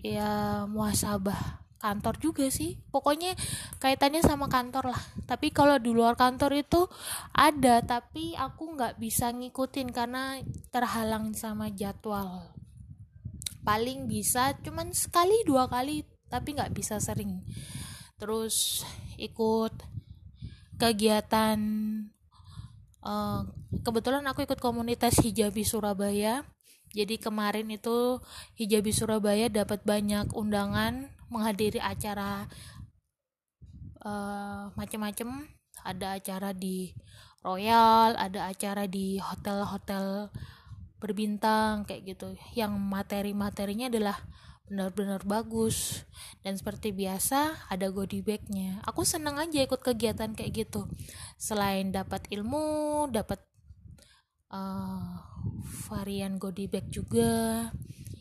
ya 0.01 0.65
muasabah 0.65 1.60
kantor 1.81 2.21
juga 2.21 2.47
sih. 2.53 2.77
Pokoknya 2.93 3.33
kaitannya 3.81 4.21
sama 4.21 4.47
kantor 4.53 4.93
lah. 4.93 5.03
Tapi 5.25 5.49
kalau 5.51 5.81
di 5.81 5.91
luar 5.91 6.15
kantor 6.15 6.61
itu 6.61 6.87
ada 7.33 7.81
tapi 7.81 8.37
aku 8.37 8.77
nggak 8.77 9.01
bisa 9.01 9.33
ngikutin 9.33 9.89
karena 9.91 10.39
terhalang 10.69 11.33
sama 11.33 11.73
jadwal. 11.73 12.53
Paling 13.65 14.07
bisa 14.07 14.53
cuman 14.61 14.93
sekali 14.93 15.41
dua 15.49 15.67
kali 15.67 16.05
tapi 16.29 16.55
nggak 16.55 16.77
bisa 16.77 17.01
sering. 17.01 17.41
Terus 18.21 18.85
ikut 19.17 19.73
kegiatan 20.77 21.59
uh, 23.05 23.41
kebetulan 23.85 24.25
aku 24.29 24.45
ikut 24.45 24.61
komunitas 24.61 25.17
hijabi 25.25 25.65
Surabaya. 25.65 26.45
Jadi 26.91 27.23
kemarin 27.23 27.71
itu 27.71 28.19
hijabi 28.59 28.91
Surabaya 28.91 29.47
dapat 29.47 29.87
banyak 29.87 30.35
undangan 30.35 31.20
menghadiri 31.31 31.79
acara 31.79 32.45
uh, 34.05 34.69
macam-macam 34.75 35.47
ada 35.81 36.21
acara 36.21 36.53
di 36.53 36.93
Royal 37.41 38.21
ada 38.21 38.53
acara 38.53 38.85
di 38.85 39.17
hotel-hotel 39.17 40.29
berbintang 41.01 41.89
kayak 41.89 42.15
gitu. 42.15 42.37
Yang 42.53 42.77
materi-materinya 42.77 43.89
adalah 43.89 44.21
benar-benar 44.69 45.25
bagus. 45.25 46.05
Dan 46.45 46.61
seperti 46.61 46.93
biasa 46.93 47.73
ada 47.73 47.89
goodie 47.89 48.21
bagnya. 48.21 48.85
Aku 48.85 49.09
seneng 49.09 49.41
aja 49.41 49.65
ikut 49.65 49.81
kegiatan 49.81 50.37
kayak 50.37 50.69
gitu. 50.69 50.85
Selain 51.41 51.89
dapat 51.89 52.29
ilmu 52.29 53.09
dapat 53.09 53.41
uh, 54.53 55.25
varian 55.89 56.37
goodie 56.37 56.69
bag 56.69 56.93
juga. 56.93 57.73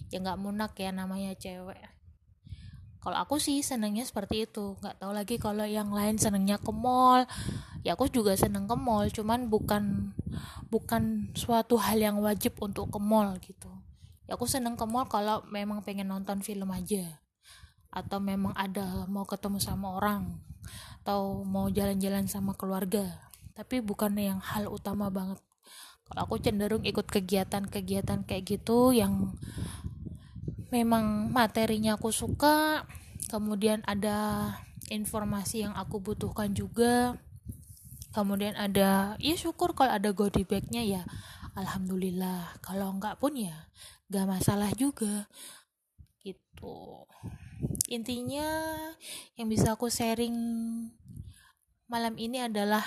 Ya 0.09 0.23
nggak 0.23 0.39
munak 0.39 0.73
ya 0.79 0.95
namanya 0.95 1.35
cewek 1.35 1.98
kalau 2.99 3.15
aku 3.15 3.39
sih 3.39 3.63
senengnya 3.63 4.03
seperti 4.03 4.43
itu. 4.43 4.75
Nggak 4.83 4.99
tahu 4.99 5.11
lagi 5.15 5.35
kalau 5.39 5.63
yang 5.63 5.87
lain 5.95 6.19
senengnya 6.19 6.59
ke 6.59 6.71
mall. 6.75 7.23
Ya 7.87 7.95
aku 7.95 8.11
juga 8.11 8.35
seneng 8.35 8.67
ke 8.67 8.75
mall 8.75 9.07
cuman 9.07 9.47
bukan 9.47 10.11
bukan 10.67 11.31
suatu 11.31 11.79
hal 11.79 11.95
yang 11.95 12.19
wajib 12.19 12.59
untuk 12.59 12.91
ke 12.91 12.99
mall 12.99 13.39
gitu. 13.39 13.71
Ya 14.27 14.35
aku 14.35 14.45
seneng 14.51 14.75
ke 14.75 14.83
mall 14.83 15.07
kalau 15.07 15.47
memang 15.47 15.79
pengen 15.79 16.11
nonton 16.11 16.43
film 16.43 16.67
aja. 16.75 17.23
Atau 17.89 18.19
memang 18.19 18.51
ada 18.53 19.07
mau 19.07 19.23
ketemu 19.23 19.57
sama 19.63 19.95
orang 19.95 20.37
atau 21.01 21.41
mau 21.47 21.71
jalan-jalan 21.71 22.27
sama 22.27 22.53
keluarga. 22.53 23.07
Tapi 23.55 23.79
bukan 23.79 24.13
yang 24.19 24.43
hal 24.43 24.67
utama 24.67 25.07
banget. 25.07 25.39
Kalau 26.05 26.21
aku 26.25 26.35
cenderung 26.41 26.83
ikut 26.83 27.07
kegiatan-kegiatan 27.07 28.27
kayak 28.27 28.43
gitu 28.43 28.91
yang 28.91 29.33
memang 30.69 31.29
materinya 31.33 31.97
aku 31.97 32.13
suka 32.13 32.85
kemudian 33.29 33.85
ada 33.85 34.53
informasi 34.89 35.69
yang 35.69 35.77
aku 35.77 36.01
butuhkan 36.01 36.51
juga. 36.51 37.15
Kemudian 38.09 38.57
ada 38.57 39.13
ya 39.21 39.35
syukur 39.37 39.77
kalau 39.77 39.93
ada 39.93 40.09
goodie 40.09 40.43
bagnya 40.43 40.81
ya. 40.81 41.01
Alhamdulillah 41.53 42.57
kalau 42.65 42.89
enggak 42.89 43.21
pun 43.21 43.37
ya 43.37 43.69
gak 44.09 44.25
masalah 44.25 44.73
juga. 44.73 45.29
Gitu. 46.25 47.05
Intinya 47.89 48.49
yang 49.37 49.47
bisa 49.49 49.77
aku 49.77 49.93
sharing 49.93 50.33
malam 51.89 52.17
ini 52.17 52.41
adalah 52.41 52.85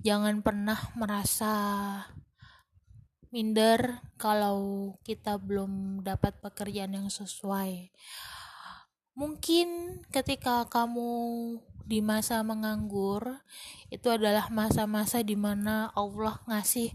jangan 0.00 0.40
pernah 0.40 0.80
merasa 0.96 1.52
minder 3.28 4.00
kalau 4.16 4.92
kita 5.04 5.36
belum 5.36 6.04
dapat 6.04 6.40
pekerjaan 6.40 6.96
yang 6.96 7.08
sesuai. 7.12 7.92
Mungkin 9.18 10.00
ketika 10.14 10.64
kamu 10.70 11.10
di 11.88 12.04
masa 12.04 12.44
menganggur 12.44 13.40
itu 13.88 14.12
adalah 14.12 14.52
masa-masa 14.52 15.24
di 15.24 15.34
mana 15.34 15.88
Allah 15.96 16.36
ngasih 16.44 16.92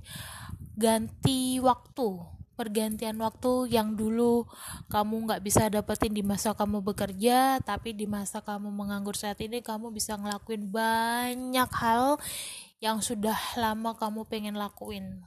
ganti 0.78 1.58
waktu 1.58 2.22
pergantian 2.54 3.18
waktu 3.18 3.74
yang 3.74 3.98
dulu 3.98 4.46
kamu 4.94 5.26
nggak 5.26 5.42
bisa 5.42 5.66
dapetin 5.74 6.14
di 6.14 6.22
masa 6.22 6.54
kamu 6.54 6.86
bekerja 6.86 7.58
tapi 7.66 7.98
di 7.98 8.06
masa 8.06 8.46
kamu 8.46 8.70
menganggur 8.70 9.18
saat 9.18 9.42
ini 9.42 9.66
kamu 9.66 9.90
bisa 9.90 10.14
ngelakuin 10.14 10.70
banyak 10.70 11.70
hal 11.74 12.22
yang 12.78 13.02
sudah 13.02 13.36
lama 13.58 13.98
kamu 13.98 14.30
pengen 14.30 14.54
lakuin 14.54 15.26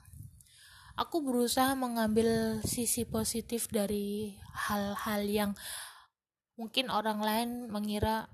aku 0.96 1.20
berusaha 1.20 1.76
mengambil 1.76 2.60
sisi 2.64 3.04
positif 3.04 3.68
dari 3.68 4.32
hal-hal 4.68 5.22
yang 5.28 5.50
mungkin 6.56 6.88
orang 6.88 7.20
lain 7.20 7.50
mengira 7.68 8.32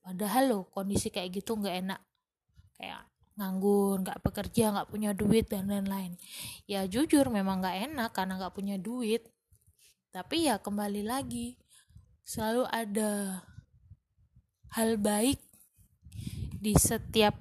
padahal 0.00 0.44
lo 0.48 0.60
kondisi 0.72 1.12
kayak 1.12 1.44
gitu 1.44 1.60
nggak 1.60 1.76
enak. 1.84 2.00
Kayak 2.80 3.04
nganggur 3.36 4.00
nggak 4.00 4.24
bekerja 4.24 4.72
nggak 4.72 4.88
punya 4.88 5.12
duit 5.12 5.46
dan 5.52 5.68
lain-lain. 5.68 6.16
Ya 6.64 6.88
jujur 6.88 7.28
memang 7.28 7.60
nggak 7.60 7.92
enak 7.92 8.10
karena 8.16 8.40
nggak 8.40 8.56
punya 8.56 8.80
duit. 8.80 9.28
Tapi 10.08 10.48
ya 10.48 10.56
kembali 10.56 11.04
lagi 11.04 11.60
selalu 12.24 12.64
ada 12.72 13.44
hal 14.72 14.96
baik 14.96 15.36
di 16.58 16.72
setiap 16.74 17.36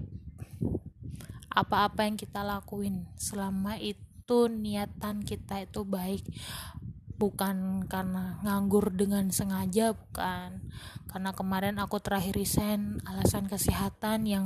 apa-apa 1.58 2.06
yang 2.06 2.14
kita 2.14 2.46
lakuin. 2.46 3.10
Selama 3.18 3.82
itu 3.82 4.46
niatan 4.46 5.26
kita 5.26 5.66
itu 5.66 5.82
baik. 5.82 6.22
Bukan 7.18 7.90
karena 7.90 8.38
nganggur 8.46 8.94
dengan 8.94 9.34
sengaja 9.34 9.98
bukan. 9.98 10.62
Karena 11.10 11.34
kemarin 11.34 11.82
aku 11.82 11.98
terakhir 11.98 12.38
resign 12.38 13.02
alasan 13.10 13.50
kesehatan 13.50 14.30
yang 14.30 14.46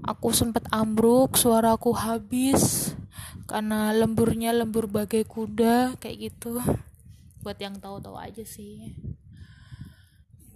aku 0.00 0.32
sempat 0.32 0.64
ambruk 0.72 1.36
suaraku 1.36 1.92
habis. 1.92 2.96
Karena 3.44 3.92
lemburnya 3.92 4.56
lembur 4.56 4.88
bagai 4.88 5.28
kuda 5.28 6.00
kayak 6.00 6.32
gitu. 6.32 6.64
Buat 7.44 7.60
yang 7.60 7.76
tahu-tahu 7.76 8.16
aja 8.16 8.40
sih. 8.40 8.96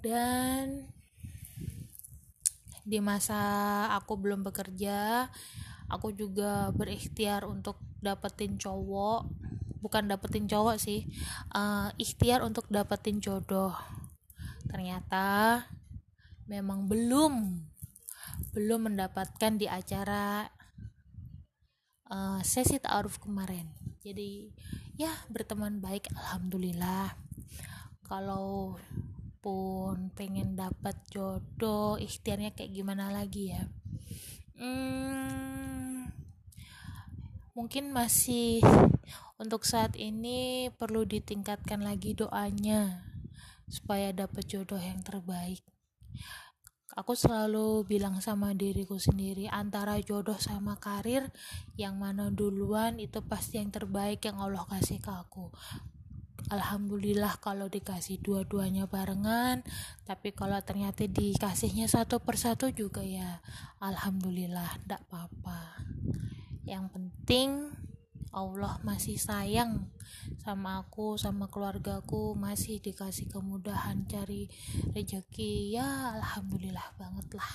Dan 0.00 0.88
di 2.88 3.04
masa 3.04 3.36
aku 3.92 4.16
belum 4.16 4.40
bekerja 4.48 5.28
aku 5.92 6.12
juga 6.12 6.72
berikhtiar 6.72 7.48
untuk 7.48 7.80
dapetin 8.00 8.60
cowok. 8.60 9.28
Bukan 9.78 10.10
dapetin 10.10 10.50
cowok 10.50 10.76
sih 10.76 11.06
uh, 11.54 11.88
ikhtiar 11.96 12.44
untuk 12.44 12.68
dapetin 12.68 13.22
jodoh. 13.22 13.72
Ternyata 14.68 15.64
memang 16.48 16.88
belum 16.88 17.64
belum 18.52 18.80
mendapatkan 18.92 19.54
di 19.54 19.70
acara 19.70 20.50
uh, 22.10 22.40
sesi 22.42 22.82
ta'aruf 22.82 23.22
kemarin. 23.22 23.70
Jadi 24.02 24.50
ya 24.98 25.14
berteman 25.30 25.78
baik 25.78 26.10
alhamdulillah. 26.10 27.14
Kalau 28.02 28.76
pun 29.38 30.10
pengen 30.14 30.58
dapat 30.58 30.98
jodoh 31.10 31.96
ikhtiarnya 31.96 32.52
kayak 32.52 32.74
gimana 32.74 33.10
lagi 33.14 33.54
ya 33.54 33.64
hmm, 34.58 36.10
mungkin 37.58 37.90
masih 37.90 38.62
untuk 39.38 39.62
saat 39.62 39.94
ini 39.94 40.70
perlu 40.74 41.06
ditingkatkan 41.06 41.82
lagi 41.82 42.14
doanya 42.14 43.06
supaya 43.70 44.10
dapat 44.10 44.48
jodoh 44.48 44.80
yang 44.80 45.04
terbaik. 45.04 45.62
Aku 46.98 47.14
selalu 47.14 47.86
bilang 47.86 48.18
sama 48.18 48.56
diriku 48.58 48.98
sendiri 48.98 49.46
antara 49.46 50.02
jodoh 50.02 50.34
sama 50.34 50.74
karir 50.82 51.30
yang 51.78 51.94
mana 51.94 52.34
duluan 52.34 52.98
itu 52.98 53.22
pasti 53.22 53.62
yang 53.62 53.70
terbaik 53.70 54.18
yang 54.26 54.42
Allah 54.42 54.66
kasih 54.66 54.98
ke 54.98 55.12
aku. 55.12 55.54
Alhamdulillah 56.46 57.42
kalau 57.42 57.66
dikasih 57.66 58.22
dua-duanya 58.22 58.86
barengan 58.86 59.66
Tapi 60.06 60.30
kalau 60.32 60.56
ternyata 60.62 61.04
dikasihnya 61.04 61.90
satu 61.90 62.22
persatu 62.22 62.70
juga 62.70 63.02
ya 63.02 63.42
Alhamdulillah, 63.82 64.78
tidak 64.86 65.02
apa-apa. 65.10 65.82
Yang 66.62 66.84
penting 66.94 67.50
Allah 68.32 68.76
masih 68.84 69.16
sayang 69.16 69.88
sama 70.44 70.84
aku 70.84 71.16
sama 71.16 71.48
keluargaku 71.48 72.36
masih 72.36 72.76
dikasih 72.78 73.28
kemudahan 73.32 74.04
cari 74.04 74.52
rezeki 74.92 75.74
ya 75.80 76.20
alhamdulillah 76.20 76.92
banget 77.00 77.26
lah. 77.34 77.52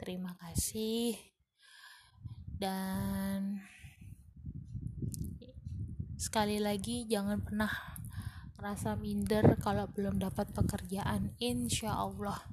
Terima 0.00 0.34
kasih. 0.40 1.14
Dan 2.60 3.60
sekali 6.20 6.60
lagi 6.60 7.08
jangan 7.08 7.40
pernah 7.40 7.72
rasa 8.60 8.92
minder 8.94 9.56
kalau 9.56 9.88
belum 9.88 10.20
dapat 10.20 10.52
pekerjaan 10.52 11.32
insya 11.40 11.96
Allah. 11.96 12.44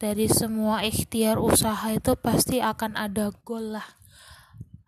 Dari 0.00 0.26
semua 0.32 0.80
ikhtiar 0.80 1.36
usaha 1.36 1.92
itu 1.92 2.16
pasti 2.16 2.64
akan 2.64 2.96
ada 2.96 3.28
goal 3.44 3.76
lah. 3.76 3.84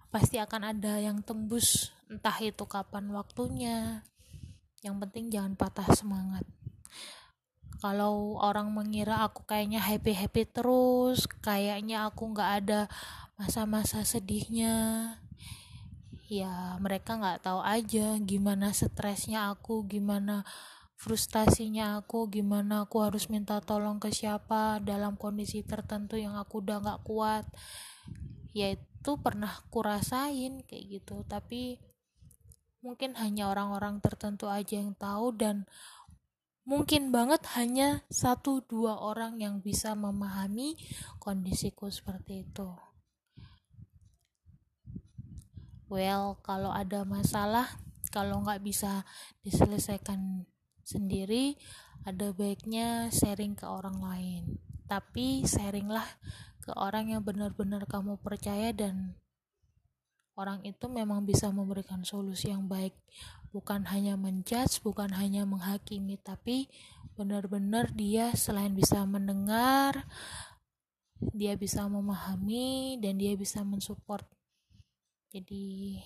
Pasti 0.09 0.41
akan 0.41 0.75
ada 0.75 0.99
yang 0.99 1.21
tembus 1.21 1.93
entah 2.09 2.35
itu 2.41 2.65
kapan 2.65 3.13
waktunya. 3.13 4.03
Yang 4.81 4.97
penting 5.07 5.25
jangan 5.29 5.55
patah 5.55 5.87
semangat. 5.93 6.49
Kalau 7.81 8.37
orang 8.41 8.73
mengira 8.73 9.25
aku 9.25 9.45
kayaknya 9.45 9.81
happy 9.81 10.13
happy 10.17 10.45
terus 10.49 11.25
kayaknya 11.41 12.09
aku 12.09 12.33
nggak 12.33 12.51
ada 12.65 12.81
masa-masa 13.41 14.05
sedihnya 14.05 15.17
ya 16.31 16.79
mereka 16.79 17.19
nggak 17.19 17.43
tahu 17.43 17.61
aja 17.67 18.15
gimana 18.23 18.71
stresnya 18.71 19.51
aku 19.51 19.83
gimana 19.91 20.47
frustasinya 20.95 21.99
aku 21.99 22.31
gimana 22.31 22.87
aku 22.87 23.03
harus 23.03 23.27
minta 23.27 23.59
tolong 23.59 23.99
ke 23.99 24.15
siapa 24.15 24.79
dalam 24.79 25.19
kondisi 25.19 25.67
tertentu 25.67 26.15
yang 26.15 26.39
aku 26.39 26.61
udah 26.61 26.77
nggak 26.79 27.03
kuat. 27.09 27.49
Yaitu 28.53 28.91
itu 29.01 29.17
pernah 29.17 29.65
kurasain 29.73 30.61
kayak 30.69 30.85
gitu. 31.01 31.25
Tapi 31.25 31.81
mungkin 32.85 33.17
hanya 33.17 33.49
orang-orang 33.49 34.05
tertentu 34.05 34.53
aja 34.53 34.77
yang 34.77 34.93
tahu 34.93 35.33
dan 35.33 35.65
mungkin 36.69 37.09
banget 37.09 37.41
hanya 37.57 38.05
satu 38.13 38.61
dua 38.69 39.01
orang 39.01 39.41
yang 39.41 39.65
bisa 39.65 39.97
memahami 39.97 40.77
kondisiku 41.17 41.89
seperti 41.89 42.45
itu 42.45 42.69
well 45.91 46.39
kalau 46.47 46.71
ada 46.71 47.03
masalah 47.03 47.67
kalau 48.15 48.43
nggak 48.47 48.63
bisa 48.63 49.03
diselesaikan 49.43 50.47
sendiri 50.83 51.55
ada 52.03 52.33
baiknya 52.33 53.13
sharing 53.13 53.53
ke 53.55 53.69
orang 53.69 54.01
lain. 54.01 54.43
Tapi 54.89 55.47
sharinglah 55.47 56.05
ke 56.65 56.73
orang 56.75 57.15
yang 57.15 57.23
benar-benar 57.23 57.87
kamu 57.87 58.19
percaya 58.19 58.73
dan 58.75 59.15
orang 60.35 60.65
itu 60.65 60.89
memang 60.89 61.29
bisa 61.29 61.53
memberikan 61.53 62.03
solusi 62.03 62.51
yang 62.51 62.67
baik. 62.67 62.97
Bukan 63.55 63.87
hanya 63.91 64.15
menjudge 64.19 64.83
bukan 64.83 65.15
hanya 65.15 65.47
menghakimi 65.47 66.19
tapi 66.19 66.71
benar-benar 67.19 67.93
dia 67.93 68.33
selain 68.33 68.73
bisa 68.73 69.03
mendengar 69.05 70.09
dia 71.37 71.53
bisa 71.53 71.85
memahami 71.85 72.97
dan 72.97 73.21
dia 73.21 73.37
bisa 73.37 73.61
mensupport 73.61 74.25
jadi 75.31 75.97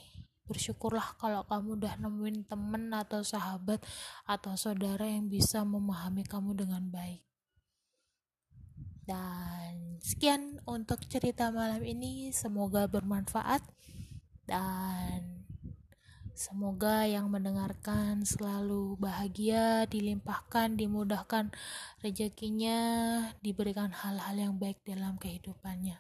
bersyukurlah 0.45 1.17
kalau 1.17 1.43
kamu 1.49 1.81
udah 1.81 1.97
nemuin 1.97 2.45
temen 2.45 2.93
atau 2.93 3.25
sahabat 3.25 3.81
atau 4.29 4.53
saudara 4.61 5.09
yang 5.09 5.33
bisa 5.33 5.65
memahami 5.65 6.21
kamu 6.29 6.53
dengan 6.53 6.85
baik 6.93 7.25
dan 9.05 10.01
sekian 10.01 10.61
untuk 10.65 11.05
cerita 11.05 11.53
malam 11.53 11.85
ini, 11.85 12.33
semoga 12.33 12.89
bermanfaat 12.89 13.61
dan 14.49 15.45
Semoga 16.35 17.07
yang 17.07 17.31
mendengarkan 17.31 18.27
selalu 18.27 18.99
bahagia, 18.99 19.87
dilimpahkan, 19.87 20.75
dimudahkan 20.75 21.55
rezekinya, 22.03 22.83
diberikan 23.39 23.95
hal-hal 23.95 24.35
yang 24.35 24.55
baik 24.59 24.83
dalam 24.83 25.15
kehidupannya. 25.15 25.95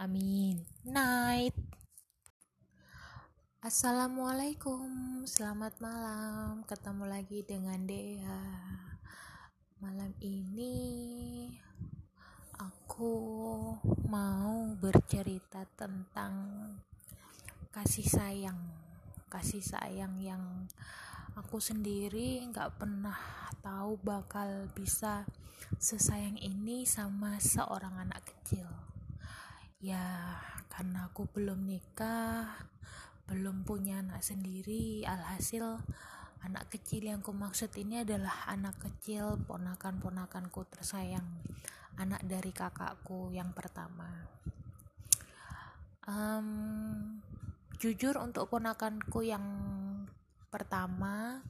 Amin. 0.00 0.64
Night. 0.80 1.52
Assalamualaikum, 3.66 5.26
selamat 5.26 5.82
malam. 5.82 6.62
Ketemu 6.70 7.02
lagi 7.02 7.42
dengan 7.42 7.82
Dea. 7.82 8.46
Malam 9.82 10.14
ini 10.22 11.50
aku 12.62 13.18
mau 14.06 14.70
bercerita 14.78 15.66
tentang 15.74 16.46
kasih 17.74 18.06
sayang 18.06 18.70
kasih 19.26 19.66
sayang 19.66 20.14
yang 20.22 20.70
aku 21.34 21.58
sendiri 21.58 22.46
nggak 22.46 22.78
pernah 22.78 23.18
tahu 23.66 23.98
bakal 23.98 24.70
bisa 24.78 25.26
sesayang 25.82 26.38
ini 26.38 26.86
sama 26.86 27.42
seorang 27.42 27.98
anak 27.98 28.30
kecil 28.30 28.70
ya 29.82 30.38
karena 30.70 31.10
aku 31.10 31.26
belum 31.34 31.66
nikah 31.66 32.76
belum 33.26 33.66
punya 33.66 34.02
anak 34.02 34.22
sendiri 34.22 35.02
alhasil 35.02 35.82
anak 36.46 36.70
kecil 36.70 37.10
yang 37.10 37.24
ku 37.26 37.34
maksud 37.34 37.74
ini 37.74 38.06
adalah 38.06 38.46
anak 38.46 38.78
kecil 38.78 39.34
ponakan-ponakanku 39.50 40.62
tersayang 40.70 41.26
anak 41.96 42.22
dari 42.22 42.52
kakakku 42.52 43.32
yang 43.32 43.50
pertama. 43.56 44.06
Um, 46.06 47.18
jujur 47.82 48.14
untuk 48.22 48.46
ponakanku 48.46 49.26
yang 49.26 49.42
pertama 50.52 51.42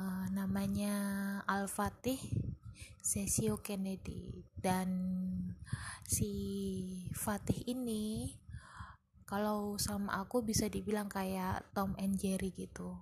uh, 0.00 0.26
namanya 0.32 0.96
Al 1.44 1.68
Fatih 1.68 2.18
Cecil 3.04 3.60
Kennedy. 3.60 4.48
Dan 4.58 4.88
si 6.08 6.32
Fatih 7.12 7.68
ini 7.68 8.32
kalau 9.28 9.76
sama 9.76 10.24
aku 10.24 10.40
bisa 10.40 10.72
dibilang 10.72 11.12
kayak 11.12 11.60
Tom 11.76 11.92
and 12.00 12.16
Jerry 12.16 12.48
gitu. 12.56 12.96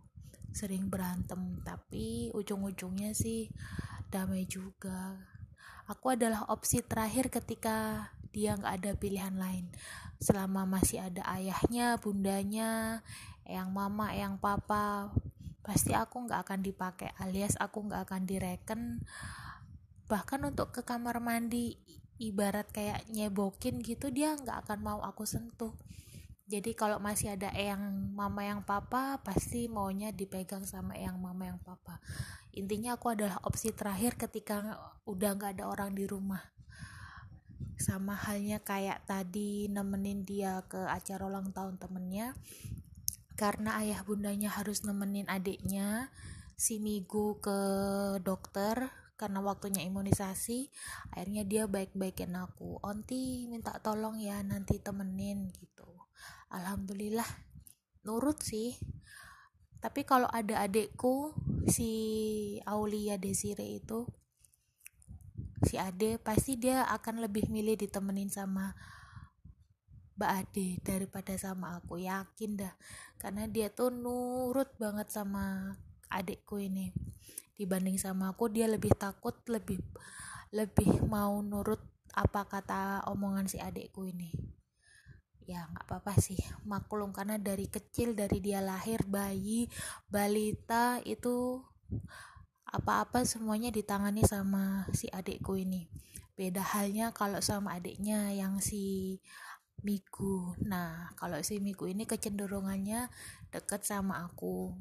Sering 0.50 0.90
berantem 0.90 1.62
tapi 1.62 2.34
ujung-ujungnya 2.34 3.14
sih 3.14 3.46
damai 4.10 4.42
juga. 4.50 5.22
Aku 5.86 6.18
adalah 6.18 6.50
opsi 6.50 6.82
terakhir 6.82 7.30
ketika 7.30 8.10
dia 8.34 8.58
nggak 8.58 8.74
ada 8.82 8.92
pilihan 8.98 9.38
lain. 9.38 9.70
Selama 10.18 10.66
masih 10.66 11.06
ada 11.06 11.22
ayahnya 11.38 11.94
bundanya 12.02 13.06
yang 13.46 13.70
mama 13.70 14.10
yang 14.10 14.34
papa 14.42 15.14
pasti 15.62 15.94
aku 15.94 16.26
nggak 16.26 16.42
akan 16.42 16.60
dipakai 16.62 17.14
alias 17.22 17.54
aku 17.54 17.86
nggak 17.86 18.02
akan 18.02 18.26
direken. 18.26 18.82
Bahkan 20.10 20.42
untuk 20.42 20.74
ke 20.74 20.82
kamar 20.82 21.22
mandi 21.22 21.78
ibarat 22.18 22.66
kayak 22.74 23.06
nyebokin 23.14 23.78
gitu 23.78 24.10
dia 24.10 24.34
nggak 24.34 24.66
akan 24.66 24.78
mau 24.82 24.98
aku 25.06 25.22
sentuh 25.22 25.70
jadi 26.46 26.78
kalau 26.78 27.02
masih 27.02 27.34
ada 27.34 27.50
yang 27.58 27.82
mama 28.14 28.46
yang 28.46 28.62
papa 28.62 29.18
pasti 29.18 29.66
maunya 29.66 30.14
dipegang 30.14 30.62
sama 30.62 30.94
yang 30.94 31.18
mama 31.18 31.50
yang 31.50 31.58
papa. 31.58 31.98
Intinya 32.54 32.94
aku 32.94 33.18
adalah 33.18 33.42
opsi 33.42 33.74
terakhir 33.74 34.14
ketika 34.14 34.78
udah 35.10 35.34
nggak 35.34 35.58
ada 35.58 35.66
orang 35.66 35.98
di 35.98 36.06
rumah. 36.06 36.38
Sama 37.74 38.14
halnya 38.14 38.62
kayak 38.62 39.10
tadi 39.10 39.66
nemenin 39.66 40.22
dia 40.22 40.62
ke 40.70 40.86
acara 40.86 41.26
ulang 41.26 41.50
tahun 41.50 41.82
temennya. 41.82 42.38
Karena 43.34 43.82
ayah 43.82 44.06
bundanya 44.06 44.54
harus 44.54 44.86
nemenin 44.86 45.26
adiknya 45.26 46.14
si 46.54 46.78
Migu 46.78 47.42
ke 47.42 47.58
dokter 48.22 48.86
karena 49.18 49.42
waktunya 49.42 49.82
imunisasi 49.82 50.70
akhirnya 51.10 51.42
dia 51.42 51.66
baik-baikin 51.66 52.38
aku. 52.38 52.78
Onti 52.86 53.50
minta 53.50 53.74
tolong 53.82 54.22
ya 54.22 54.38
nanti 54.46 54.78
temenin 54.78 55.50
gitu 55.50 55.95
alhamdulillah. 56.50 57.26
Nurut 58.06 58.38
sih. 58.42 58.78
Tapi 59.82 60.02
kalau 60.06 60.26
ada 60.30 60.66
adikku 60.66 61.34
si 61.70 61.90
Aulia 62.66 63.18
Desire 63.18 63.66
itu 63.66 64.06
si 65.66 65.78
Ade 65.78 66.18
pasti 66.22 66.58
dia 66.58 66.86
akan 66.90 67.26
lebih 67.26 67.50
milih 67.50 67.78
ditemenin 67.78 68.30
sama 68.30 68.74
Mbak 70.16 70.32
Ade 70.32 70.68
daripada 70.82 71.34
sama 71.36 71.78
aku. 71.78 72.00
Yakin 72.02 72.56
dah. 72.56 72.74
Karena 73.20 73.44
dia 73.50 73.68
tuh 73.70 73.92
nurut 73.92 74.72
banget 74.80 75.12
sama 75.12 75.76
adikku 76.08 76.62
ini. 76.62 76.94
Dibanding 77.56 77.98
sama 78.00 78.32
aku 78.32 78.48
dia 78.52 78.68
lebih 78.68 78.92
takut 78.96 79.36
lebih 79.48 79.80
lebih 80.54 81.04
mau 81.08 81.40
nurut 81.42 81.82
apa 82.16 82.48
kata 82.48 83.04
omongan 83.12 83.44
si 83.44 83.60
adikku 83.60 84.08
ini 84.08 84.55
ya 85.46 85.70
nggak 85.70 85.86
apa-apa 85.86 86.18
sih. 86.18 86.38
Maklum 86.66 87.14
karena 87.14 87.38
dari 87.38 87.70
kecil 87.70 88.18
dari 88.18 88.42
dia 88.42 88.58
lahir 88.58 89.06
bayi 89.06 89.70
balita 90.10 90.98
itu 91.06 91.62
apa-apa 92.66 93.22
semuanya 93.22 93.70
ditangani 93.70 94.26
sama 94.26 94.90
si 94.90 95.06
adikku 95.06 95.54
ini. 95.54 95.86
Beda 96.34 96.60
halnya 96.60 97.14
kalau 97.14 97.38
sama 97.38 97.78
adiknya 97.78 98.34
yang 98.34 98.58
si 98.58 99.16
Miku. 99.86 100.58
Nah 100.66 101.14
kalau 101.14 101.38
si 101.46 101.62
Miku 101.62 101.86
ini 101.86 102.04
kecenderungannya 102.04 103.06
deket 103.54 103.86
sama 103.86 104.26
aku. 104.26 104.74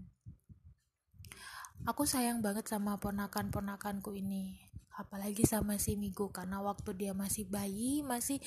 Aku 1.86 2.10
sayang 2.10 2.41
banget 2.41 2.65
sama 2.65 2.97
ponakan-ponakanku 2.97 4.17
ini 4.17 4.64
apalagi 4.95 5.43
sama 5.43 5.75
si 5.75 5.99
Miku 5.99 6.31
karena 6.31 6.63
waktu 6.63 6.95
dia 6.95 7.12
masih 7.12 7.45
bayi 7.47 8.01
masih 8.01 8.39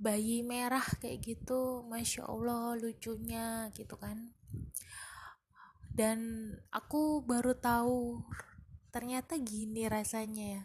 bayi 0.00 0.40
merah 0.40 0.84
kayak 0.98 1.20
gitu. 1.22 1.84
Masya 1.86 2.28
Allah 2.28 2.76
lucunya 2.76 3.68
gitu 3.76 3.96
kan. 4.00 4.32
Dan 5.92 6.50
aku 6.72 7.20
baru 7.22 7.52
tahu 7.52 8.24
ternyata 8.90 9.38
gini 9.38 9.86
rasanya 9.86 10.46
ya 10.58 10.62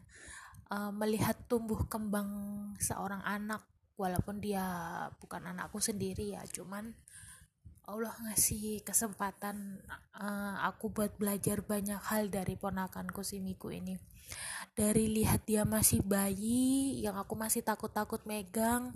uh, 0.74 0.92
melihat 0.94 1.38
tumbuh 1.46 1.86
kembang 1.86 2.30
seorang 2.82 3.22
anak 3.22 3.62
walaupun 3.96 4.42
dia 4.42 4.66
bukan 5.22 5.46
anakku 5.56 5.80
sendiri 5.80 6.36
ya 6.36 6.42
cuman 6.52 6.92
Allah 7.86 8.18
ngasih 8.26 8.82
kesempatan 8.82 9.78
uh, 10.18 10.58
aku 10.66 10.90
buat 10.90 11.22
belajar 11.22 11.62
banyak 11.62 12.02
hal 12.10 12.34
dari 12.34 12.58
ponakanku 12.58 13.22
si 13.22 13.38
Miku 13.40 13.70
ini 13.70 13.96
dari 14.76 15.08
lihat 15.08 15.48
dia 15.48 15.64
masih 15.64 16.04
bayi 16.04 17.00
yang 17.00 17.16
aku 17.16 17.34
masih 17.40 17.64
takut-takut 17.64 18.20
megang 18.28 18.92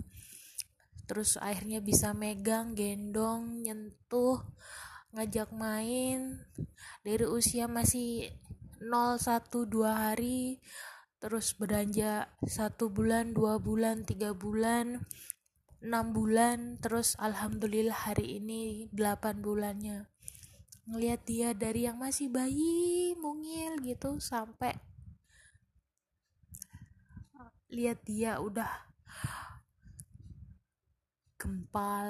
terus 1.10 1.34
akhirnya 1.40 1.82
bisa 1.82 2.14
megang 2.14 2.76
gendong 2.78 3.66
nyentuh 3.66 4.46
ngajak 5.10 5.50
main. 5.50 6.38
Dari 7.02 7.26
usia 7.26 7.66
masih 7.66 8.30
0 8.78 9.18
1 9.18 9.66
2 9.66 9.90
hari 9.90 10.62
terus 11.20 11.52
belanja 11.52 12.32
satu 12.48 12.88
bulan 12.88 13.36
dua 13.36 13.60
bulan 13.60 14.08
tiga 14.08 14.32
bulan 14.32 15.04
enam 15.84 16.16
bulan 16.16 16.80
terus 16.80 17.12
alhamdulillah 17.20 18.08
hari 18.08 18.40
ini 18.40 18.88
delapan 18.88 19.36
bulannya. 19.44 20.08
Ngelihat 20.88 21.20
dia 21.28 21.48
dari 21.52 21.84
yang 21.84 22.00
masih 22.00 22.32
bayi 22.32 23.12
mungil 23.20 23.84
gitu 23.84 24.16
sampai 24.16 24.80
lihat 27.70 28.02
dia 28.02 28.42
udah 28.42 28.68
gempal 31.40 32.08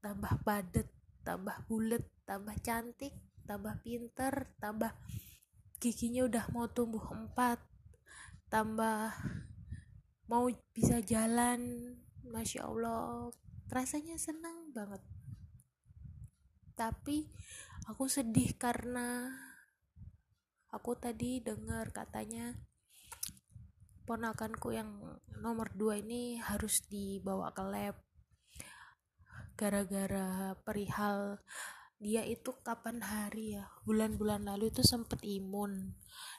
tambah 0.00 0.34
padat 0.46 0.88
tambah 1.26 1.56
bulat 1.68 2.02
tambah 2.24 2.56
cantik 2.64 3.12
tambah 3.44 3.76
pinter 3.84 4.48
tambah 4.62 4.94
giginya 5.82 6.24
udah 6.24 6.44
mau 6.54 6.70
tumbuh 6.70 7.04
empat 7.12 7.60
tambah 8.48 9.12
mau 10.28 10.44
bisa 10.76 11.00
jalan 11.00 11.96
masya 12.28 12.68
allah. 12.68 13.32
Rasanya 13.68 14.20
senang 14.20 14.72
banget. 14.76 15.00
Tapi 16.76 17.28
aku 17.88 18.06
sedih 18.06 18.54
karena 18.54 19.32
aku 20.68 20.94
tadi 20.94 21.40
dengar 21.40 21.90
katanya 21.90 22.54
ponakanku 24.08 24.72
yang 24.72 24.88
nomor 25.44 25.68
dua 25.76 26.00
ini 26.00 26.40
harus 26.40 26.80
dibawa 26.88 27.52
ke 27.52 27.60
lab. 27.60 27.96
Gara-gara 29.52 30.56
perihal 30.64 31.44
dia 32.00 32.24
itu 32.24 32.56
kapan 32.64 33.04
hari 33.04 33.60
ya? 33.60 33.68
Bulan-bulan 33.84 34.48
lalu 34.48 34.72
itu 34.72 34.80
sempat 34.80 35.20
imun. 35.20 35.92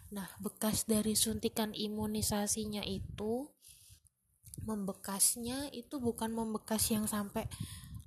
Nah 0.09 0.25
bekas 0.41 0.89
dari 0.89 1.13
suntikan 1.13 1.77
imunisasinya 1.77 2.81
itu 2.81 3.45
membekasnya 4.65 5.69
itu 5.69 6.01
bukan 6.01 6.33
membekas 6.33 6.89
yang 6.89 7.05
sampai 7.05 7.45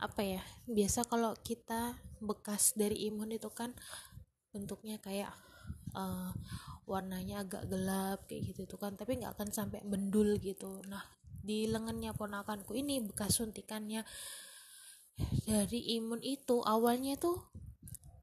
apa 0.03 0.21
ya 0.27 0.43
biasa 0.67 1.07
kalau 1.07 1.39
kita 1.47 1.97
bekas 2.19 2.75
dari 2.75 3.07
imun 3.07 3.39
itu 3.39 3.49
kan 3.55 3.71
bentuknya 4.51 4.99
kayak 4.99 5.31
uh, 5.95 6.31
warnanya 6.87 7.47
agak 7.47 7.67
gelap 7.71 8.27
kayak 8.27 8.55
gitu 8.55 8.67
tuh 8.67 8.79
kan. 8.79 8.95
Tapi 8.95 9.21
nggak 9.23 9.39
akan 9.39 9.49
sampai 9.51 9.83
bendul 9.83 10.39
gitu. 10.39 10.83
Nah 10.87 11.03
di 11.43 11.67
lengannya 11.67 12.15
ponakanku 12.15 12.79
ini 12.79 13.03
bekas 13.03 13.43
suntikannya 13.43 14.07
dari 15.43 15.99
imun 15.99 16.23
itu 16.23 16.63
awalnya 16.63 17.19
tuh 17.19 17.37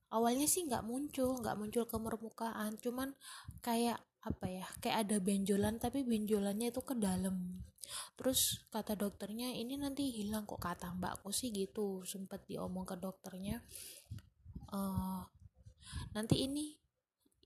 awalnya 0.10 0.50
sih 0.50 0.66
nggak 0.66 0.88
muncul 0.88 1.38
nggak 1.40 1.56
muncul 1.60 1.84
ke 1.86 1.98
permukaan. 2.00 2.80
Cuman 2.80 3.14
kayak 3.60 4.00
apa 4.20 4.46
ya 4.52 4.68
kayak 4.84 5.08
ada 5.08 5.18
benjolan 5.24 5.80
tapi 5.80 6.04
benjolannya 6.04 6.72
itu 6.72 6.82
ke 6.84 6.96
dalam. 6.96 7.64
Terus 8.16 8.68
kata 8.70 8.94
dokternya 8.94 9.56
ini 9.56 9.80
nanti 9.80 10.12
hilang 10.14 10.46
kok 10.46 10.62
kata 10.62 10.94
mbakku 10.94 11.34
sih 11.34 11.50
gitu 11.50 12.04
sempat 12.06 12.46
diomong 12.46 12.86
ke 12.86 12.96
dokternya. 13.00 13.64
Uh, 14.70 15.26
nanti 16.14 16.46
ini 16.46 16.79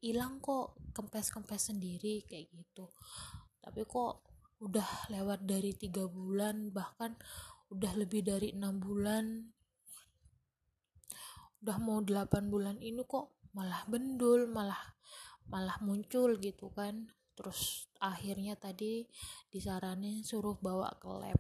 hilang 0.04 0.44
kok 0.44 0.76
kempes-kempes 0.92 1.72
sendiri 1.72 2.28
kayak 2.28 2.52
gitu. 2.52 2.92
Tapi 3.64 3.88
kok 3.88 4.28
udah 4.60 5.08
lewat 5.08 5.48
dari 5.48 5.72
tiga 5.80 6.04
bulan 6.12 6.76
bahkan 6.76 7.16
udah 7.72 7.96
lebih 7.96 8.28
dari 8.28 8.52
enam 8.52 8.84
bulan. 8.84 9.48
Udah 11.64 11.80
mau 11.80 12.04
delapan 12.04 12.52
bulan 12.52 12.76
ini 12.84 13.00
kok 13.08 13.32
malah 13.56 13.88
bendul 13.88 14.52
malah 14.52 15.00
malah 15.48 15.80
muncul 15.80 16.36
gitu 16.36 16.68
kan. 16.76 17.08
Terus 17.40 17.88
akhirnya 18.04 18.60
tadi 18.60 19.08
disaranin 19.48 20.28
suruh 20.28 20.60
bawa 20.60 20.92
ke 21.00 21.08
lab. 21.08 21.40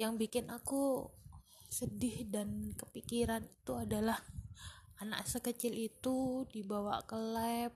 Yang 0.00 0.12
bikin 0.24 0.48
aku 0.48 1.12
sedih 1.68 2.24
dan 2.32 2.72
kepikiran 2.72 3.44
itu 3.44 3.72
adalah 3.76 4.18
anak 5.02 5.26
sekecil 5.26 5.74
itu 5.74 6.46
dibawa 6.50 7.02
ke 7.06 7.16
lab 7.18 7.72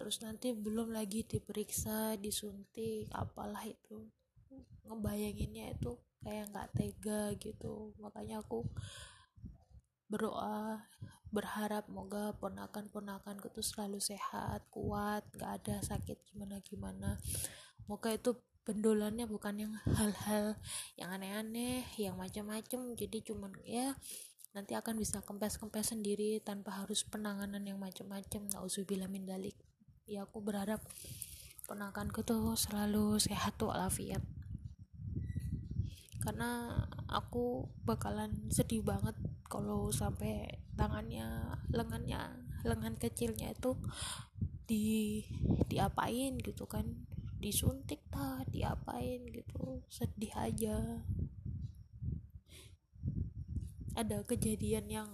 terus 0.00 0.24
nanti 0.24 0.56
belum 0.56 0.96
lagi 0.96 1.28
diperiksa 1.28 2.16
disuntik 2.16 3.12
apalah 3.12 3.60
itu. 3.68 4.08
Ngebayanginnya 4.88 5.76
itu 5.76 6.00
kayak 6.24 6.48
nggak 6.48 6.70
tega 6.72 7.22
gitu. 7.36 7.92
Makanya 8.00 8.40
aku 8.40 8.64
berdoa 10.08 10.88
berharap 11.30 11.86
moga 11.92 12.34
ponakan-ponakanku 12.40 13.52
tuh 13.52 13.62
selalu 13.62 14.02
sehat 14.02 14.66
kuat 14.74 15.22
gak 15.38 15.62
ada 15.62 15.78
sakit 15.78 16.18
gimana 16.26 16.58
gimana 16.58 17.14
moga 17.86 18.10
itu 18.10 18.34
pendolannya 18.66 19.30
bukan 19.30 19.54
yang 19.66 19.74
hal-hal 19.98 20.58
yang 20.94 21.10
aneh-aneh 21.10 21.82
yang 21.96 22.14
macam-macam. 22.14 22.94
Jadi 22.94 23.18
cuman 23.24 23.50
ya 23.64 23.96
nanti 24.50 24.74
akan 24.74 24.98
bisa 24.98 25.22
kempes-kempes 25.22 25.94
sendiri 25.94 26.42
tanpa 26.42 26.82
harus 26.82 27.06
penanganan 27.06 27.62
yang 27.62 27.78
macam-macam 27.78 28.50
nauzubillah 28.50 29.06
min 29.06 29.26
dalik. 29.26 29.54
Ya 30.10 30.26
aku 30.26 30.42
berharap 30.42 30.82
ponakanku 31.70 32.26
tuh 32.26 32.58
selalu 32.58 33.22
sehat 33.22 33.54
tuh 33.54 33.70
walafiat. 33.70 34.18
Karena 36.18 36.82
aku 37.06 37.70
bakalan 37.86 38.50
sedih 38.50 38.82
banget 38.82 39.14
kalau 39.46 39.94
sampai 39.94 40.58
tangannya 40.74 41.54
lengannya 41.70 42.34
lengan 42.66 42.98
kecilnya 42.98 43.54
itu 43.54 43.78
di 44.66 45.22
diapain 45.70 46.42
gitu 46.42 46.66
kan. 46.66 47.06
Disuntik 47.40 48.02
tak 48.10 48.50
diapain 48.50 49.30
gitu. 49.30 49.80
Sedih 49.86 50.34
aja 50.34 51.06
ada 54.00 54.24
kejadian 54.24 54.88
yang 54.88 55.08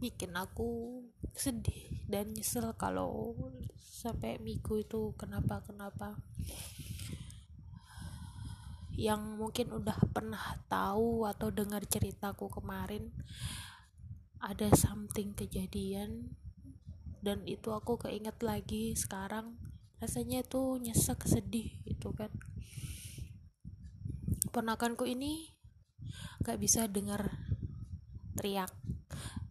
bikin 0.00 0.36
aku 0.36 1.02
sedih 1.32 2.04
dan 2.08 2.32
nyesel 2.36 2.72
kalau 2.76 3.36
sampai 3.80 4.36
Miku 4.40 4.80
itu 4.80 5.12
kenapa 5.16 5.64
kenapa 5.64 6.20
yang 9.00 9.40
mungkin 9.40 9.72
udah 9.72 9.96
pernah 10.12 10.60
tahu 10.68 11.24
atau 11.24 11.48
dengar 11.48 11.80
ceritaku 11.88 12.52
kemarin 12.52 13.08
ada 14.40 14.68
something 14.76 15.32
kejadian 15.32 16.36
dan 17.20 17.44
itu 17.44 17.72
aku 17.72 18.00
keinget 18.00 18.40
lagi 18.40 18.96
sekarang. 18.96 19.60
Rasanya 20.00 20.40
tuh 20.40 20.80
nyesek 20.80 21.28
sedih 21.28 21.68
itu 21.84 22.08
kan. 22.16 22.32
Ponakanku 24.48 25.04
ini 25.04 25.52
gak 26.40 26.56
bisa 26.56 26.88
dengar 26.88 27.39
teriak. 28.36 28.70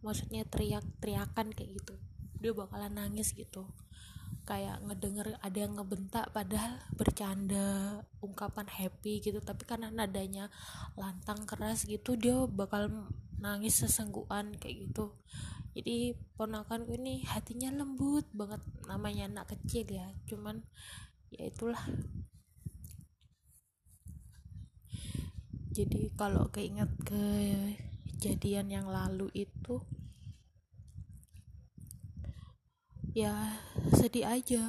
Maksudnya 0.00 0.48
teriak-teriakan 0.48 1.52
kayak 1.52 1.70
gitu. 1.80 1.94
Dia 2.40 2.52
bakalan 2.56 2.96
nangis 2.96 3.36
gitu. 3.36 3.68
Kayak 4.48 4.82
ngedenger 4.82 5.36
ada 5.44 5.58
yang 5.60 5.76
ngebentak 5.76 6.32
padahal 6.32 6.80
bercanda 6.96 8.00
ungkapan 8.24 8.66
happy 8.66 9.20
gitu. 9.20 9.38
Tapi 9.44 9.62
karena 9.68 9.92
nadanya 9.92 10.48
lantang 10.96 11.44
keras 11.44 11.84
gitu 11.84 12.16
dia 12.16 12.48
bakal 12.48 12.88
nangis 13.40 13.84
sesenggukan 13.84 14.56
kayak 14.56 14.88
gitu. 14.88 15.16
Jadi 15.70 16.18
ponakanku 16.34 16.98
ini 16.98 17.22
hatinya 17.28 17.70
lembut 17.70 18.26
banget. 18.34 18.64
Namanya 18.88 19.30
anak 19.30 19.54
kecil 19.54 19.86
ya 19.86 20.08
cuman 20.26 20.64
ya 21.30 21.46
itulah. 21.46 21.80
Jadi 25.70 26.10
kalau 26.18 26.50
keinget 26.50 26.90
ke 27.06 27.22
kejadian 28.20 28.68
yang 28.68 28.84
lalu 28.84 29.32
itu 29.32 29.80
ya 33.16 33.56
sedih 33.96 34.28
aja. 34.28 34.60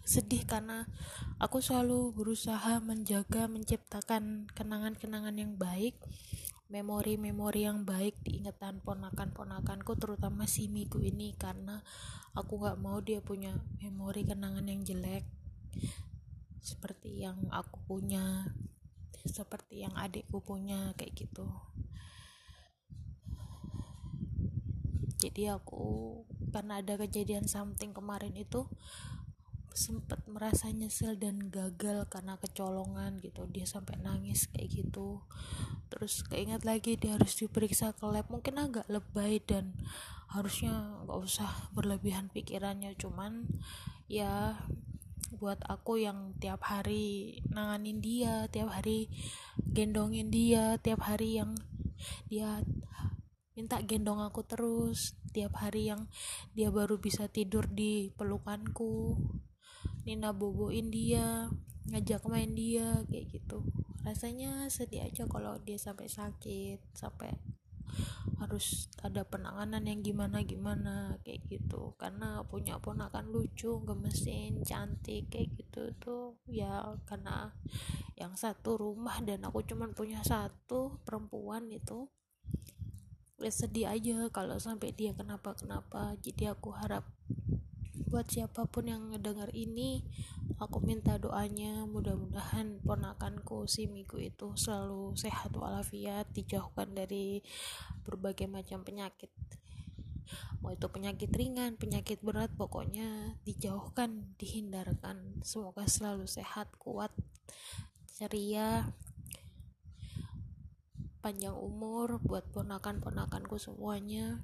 Sedih 0.00 0.48
karena 0.48 0.88
aku 1.36 1.60
selalu 1.60 2.16
berusaha 2.16 2.80
menjaga 2.80 3.52
menciptakan 3.52 4.48
kenangan-kenangan 4.56 5.36
yang 5.36 5.60
baik 5.60 6.00
memori-memori 6.72 7.68
yang 7.68 7.84
baik 7.84 8.16
di 8.24 8.40
ingatan 8.40 8.80
ponakan-ponakanku 8.80 10.00
terutama 10.00 10.48
si 10.48 10.72
Miku 10.72 11.04
ini 11.04 11.36
karena 11.36 11.84
aku 12.32 12.64
gak 12.64 12.80
mau 12.80 13.02
dia 13.04 13.20
punya 13.20 13.60
memori 13.84 14.24
kenangan 14.24 14.64
yang 14.64 14.80
jelek 14.86 15.28
seperti 16.62 17.26
yang 17.26 17.36
aku 17.52 17.82
punya 17.84 18.48
seperti 19.26 19.82
yang 19.82 19.92
adikku 19.98 20.40
punya 20.40 20.94
kayak 20.94 21.12
gitu 21.18 21.50
jadi 25.20 25.60
aku 25.60 26.24
karena 26.50 26.80
ada 26.80 26.96
kejadian 26.96 27.44
something 27.44 27.92
kemarin 27.92 28.32
itu 28.32 28.64
sempat 29.70 30.18
merasa 30.26 30.66
nyesel 30.68 31.14
dan 31.14 31.46
gagal 31.46 32.10
karena 32.10 32.34
kecolongan 32.42 33.22
gitu. 33.22 33.46
Dia 33.46 33.64
sampai 33.68 34.02
nangis 34.02 34.50
kayak 34.50 34.82
gitu. 34.82 35.22
Terus 35.92 36.26
keinget 36.26 36.66
lagi 36.66 36.98
dia 36.98 37.14
harus 37.14 37.38
diperiksa 37.38 37.94
ke 37.94 38.04
lab. 38.10 38.26
Mungkin 38.28 38.58
agak 38.58 38.90
lebay 38.90 39.38
dan 39.44 39.76
harusnya 40.30 41.00
nggak 41.06 41.20
usah 41.22 41.50
berlebihan 41.70 42.28
pikirannya. 42.34 42.98
Cuman 42.98 43.46
ya 44.10 44.58
buat 45.30 45.62
aku 45.62 46.02
yang 46.02 46.34
tiap 46.42 46.66
hari 46.66 47.38
nanganin 47.46 48.02
dia 48.02 48.50
tiap 48.50 48.74
hari 48.74 49.06
gendongin 49.62 50.26
dia 50.26 50.74
tiap 50.82 51.06
hari 51.06 51.38
yang 51.38 51.54
dia 52.26 52.66
minta 53.60 53.76
gendong 53.84 54.24
aku 54.24 54.40
terus 54.48 55.20
tiap 55.36 55.60
hari 55.60 55.92
yang 55.92 56.08
dia 56.56 56.72
baru 56.72 56.96
bisa 56.96 57.28
tidur 57.28 57.68
di 57.68 58.08
pelukanku. 58.16 59.20
Nina 60.08 60.32
boboin 60.32 60.88
dia 60.88 61.52
ngajak 61.92 62.24
main 62.24 62.56
dia 62.56 63.04
kayak 63.04 63.36
gitu. 63.36 63.60
Rasanya 64.00 64.64
sedih 64.72 65.04
aja 65.12 65.28
kalau 65.28 65.60
dia 65.60 65.76
sampai 65.76 66.08
sakit 66.08 66.80
sampai 66.96 67.36
harus 68.40 68.88
ada 69.04 69.28
penanganan 69.28 69.84
yang 69.84 70.00
gimana 70.00 70.40
gimana 70.40 71.20
kayak 71.20 71.44
gitu. 71.52 71.92
Karena 72.00 72.40
punya 72.48 72.80
ponakan 72.80 73.28
lucu 73.28 73.76
gemesin 73.84 74.64
cantik 74.64 75.28
kayak 75.28 75.52
gitu 75.52 75.92
tuh 76.00 76.40
ya 76.48 76.96
karena 77.04 77.52
yang 78.16 78.32
satu 78.40 78.80
rumah 78.80 79.20
dan 79.20 79.44
aku 79.44 79.60
cuman 79.68 79.92
punya 79.92 80.24
satu 80.24 80.96
perempuan 81.04 81.68
itu 81.68 82.08
ya 83.40 83.52
sedih 83.52 83.88
aja 83.88 84.28
kalau 84.28 84.60
sampai 84.60 84.92
dia 84.92 85.16
kenapa 85.16 85.56
kenapa 85.56 86.14
jadi 86.20 86.52
aku 86.52 86.76
harap 86.76 87.08
buat 88.10 88.26
siapa 88.26 88.66
pun 88.66 88.90
yang 88.90 89.14
ngedengar 89.14 89.54
ini 89.54 90.02
aku 90.58 90.82
minta 90.82 91.16
doanya. 91.16 91.86
Mudah-mudahan 91.86 92.82
ponakanku 92.84 93.70
si 93.70 93.86
Miku 93.86 94.18
itu 94.18 94.52
selalu 94.58 95.14
sehat 95.14 95.54
walafiat 95.54 96.26
dijauhkan 96.34 96.90
dari 96.90 97.40
berbagai 98.04 98.50
macam 98.50 98.82
penyakit. 98.82 99.30
Mau 100.60 100.74
itu 100.74 100.86
penyakit 100.86 101.30
ringan 101.32 101.74
penyakit 101.78 102.20
berat 102.20 102.52
pokoknya 102.54 103.38
dijauhkan 103.46 104.36
dihindarkan. 104.36 105.42
Semoga 105.46 105.88
selalu 105.88 106.26
sehat 106.26 106.66
kuat 106.82 107.10
ceria 108.18 108.90
panjang 111.20 111.52
umur 111.52 112.20
buat 112.24 112.48
ponakan-ponakanku 112.52 113.60
semuanya. 113.60 114.40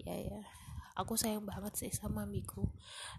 Ya 0.00 0.16
ya. 0.16 0.40
Aku 1.00 1.16
sayang 1.16 1.48
banget 1.48 1.80
sih 1.80 1.92
sama 1.92 2.28
Miku. 2.28 2.68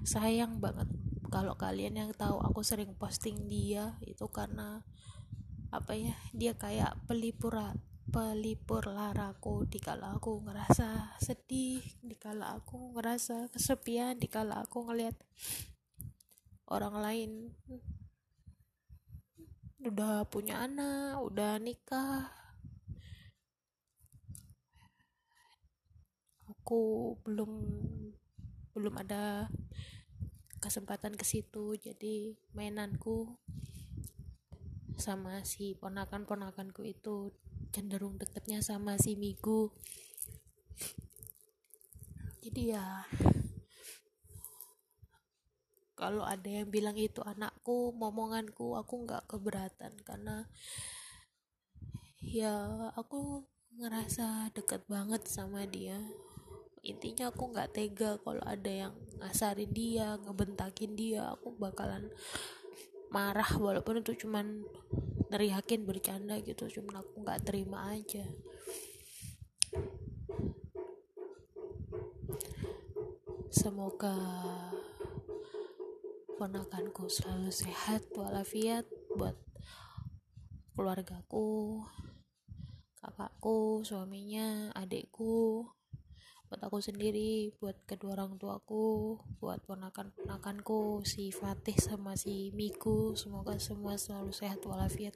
Sayang 0.06 0.62
banget. 0.62 0.86
Kalau 1.34 1.58
kalian 1.58 1.98
yang 1.98 2.12
tahu 2.14 2.38
aku 2.38 2.62
sering 2.62 2.94
posting 2.94 3.50
dia 3.50 3.98
itu 4.06 4.30
karena 4.30 4.86
apa 5.72 5.96
ya 5.96 6.14
dia 6.36 6.54
kayak 6.54 7.10
pelipur 7.10 7.58
pelipur 8.14 8.86
laraku. 8.86 9.66
Dikala 9.66 10.14
aku 10.14 10.46
ngerasa 10.46 11.18
sedih 11.18 11.82
dikala 12.06 12.54
aku 12.54 12.94
ngerasa 12.94 13.50
kesepian 13.50 14.22
dikala 14.22 14.62
aku 14.62 14.86
ngelihat 14.86 15.18
orang 16.70 16.96
lain 17.02 17.32
udah 19.82 20.30
punya 20.30 20.62
anak 20.62 21.18
udah 21.26 21.58
nikah. 21.58 22.30
Aku 26.46 27.18
belum 27.26 27.52
belum 28.78 28.94
ada 29.02 29.50
kesempatan 30.62 31.18
ke 31.18 31.26
situ 31.26 31.74
jadi 31.76 32.38
mainanku 32.54 33.42
sama 35.02 35.42
si 35.42 35.74
ponakan-ponakanku 35.74 36.86
itu 36.86 37.34
cenderung 37.74 38.22
deketnya 38.22 38.62
sama 38.62 39.02
si 39.02 39.18
Migu. 39.18 39.74
Jadi 42.46 42.74
ya 42.78 43.10
kalau 46.02 46.26
ada 46.26 46.50
yang 46.50 46.66
bilang 46.66 46.98
itu 46.98 47.22
anakku 47.22 47.94
momonganku 47.94 48.74
aku 48.74 49.06
nggak 49.06 49.30
keberatan 49.30 49.94
karena 50.02 50.50
ya 52.26 52.90
aku 52.98 53.46
ngerasa 53.78 54.50
deket 54.58 54.82
banget 54.90 55.30
sama 55.30 55.70
dia. 55.70 56.02
Intinya 56.82 57.30
aku 57.30 57.54
nggak 57.54 57.78
tega 57.78 58.18
kalau 58.26 58.42
ada 58.42 58.90
yang 58.90 58.94
ngasarin 59.22 59.70
dia 59.70 60.18
ngebentakin 60.26 60.98
dia. 60.98 61.30
Aku 61.38 61.54
bakalan 61.54 62.10
marah 63.14 63.48
walaupun 63.62 64.02
itu 64.02 64.26
cuman 64.26 64.66
neriakin 65.30 65.86
bercanda 65.86 66.42
gitu 66.42 66.66
cuman 66.82 67.06
aku 67.06 67.22
nggak 67.22 67.46
terima 67.46 67.94
aja. 67.94 68.26
Semoga 73.54 74.18
ponakanku 76.42 77.06
selalu 77.06 77.54
sehat 77.54 78.02
walafiat 78.18 78.90
buat 79.14 79.38
keluargaku 80.74 81.86
kakakku 82.98 83.86
suaminya 83.86 84.74
adikku 84.74 85.70
buat 86.50 86.62
aku 86.66 86.82
sendiri 86.82 87.54
buat 87.62 87.86
kedua 87.86 88.18
orang 88.18 88.42
tuaku 88.42 89.22
buat 89.38 89.62
ponakan-ponakanku 89.70 91.06
si 91.06 91.30
Fatih 91.30 91.78
sama 91.78 92.18
si 92.18 92.50
Miku. 92.58 93.14
Semoga 93.14 93.62
semua 93.62 94.02
selalu 94.02 94.34
sehat 94.34 94.66
walafiat 94.66 95.14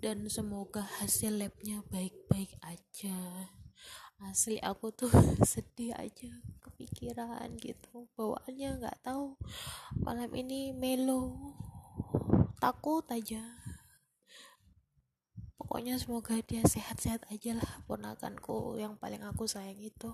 dan 0.00 0.24
semoga 0.32 0.80
hasil 0.98 1.44
labnya 1.44 1.84
baik-baik 1.92 2.56
aja. 2.64 3.52
Asli 4.24 4.56
aku 4.64 4.96
tuh 4.96 5.12
sedih 5.44 5.92
aja 5.94 6.32
kepikiran 6.84 7.56
gitu. 7.56 8.04
Bawaannya 8.12 8.84
nggak 8.84 9.00
tahu. 9.00 9.40
Malam 10.04 10.28
ini 10.36 10.76
melo. 10.76 11.32
Takut 12.60 13.08
aja. 13.08 13.40
Pokoknya 15.56 15.96
semoga 15.96 16.36
dia 16.44 16.60
sehat-sehat 16.60 17.24
aja 17.32 17.56
lah 17.56 17.72
ponakanku 17.88 18.76
yang 18.76 19.00
paling 19.00 19.24
aku 19.24 19.48
sayang 19.48 19.80
itu. 19.80 20.12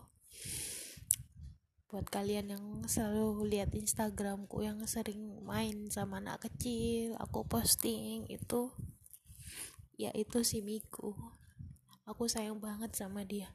Buat 1.90 2.06
kalian 2.06 2.54
yang 2.54 2.64
selalu 2.86 3.50
lihat 3.50 3.74
Instagramku 3.74 4.62
yang 4.62 4.78
sering 4.86 5.42
main 5.42 5.90
sama 5.90 6.22
anak 6.22 6.46
kecil 6.46 7.18
aku 7.18 7.42
posting 7.50 8.30
itu 8.30 8.70
ya 9.98 10.14
itu 10.14 10.46
si 10.46 10.62
Miku. 10.62 11.18
Aku 12.06 12.30
sayang 12.30 12.62
banget 12.62 12.94
sama 12.94 13.26
dia 13.26 13.50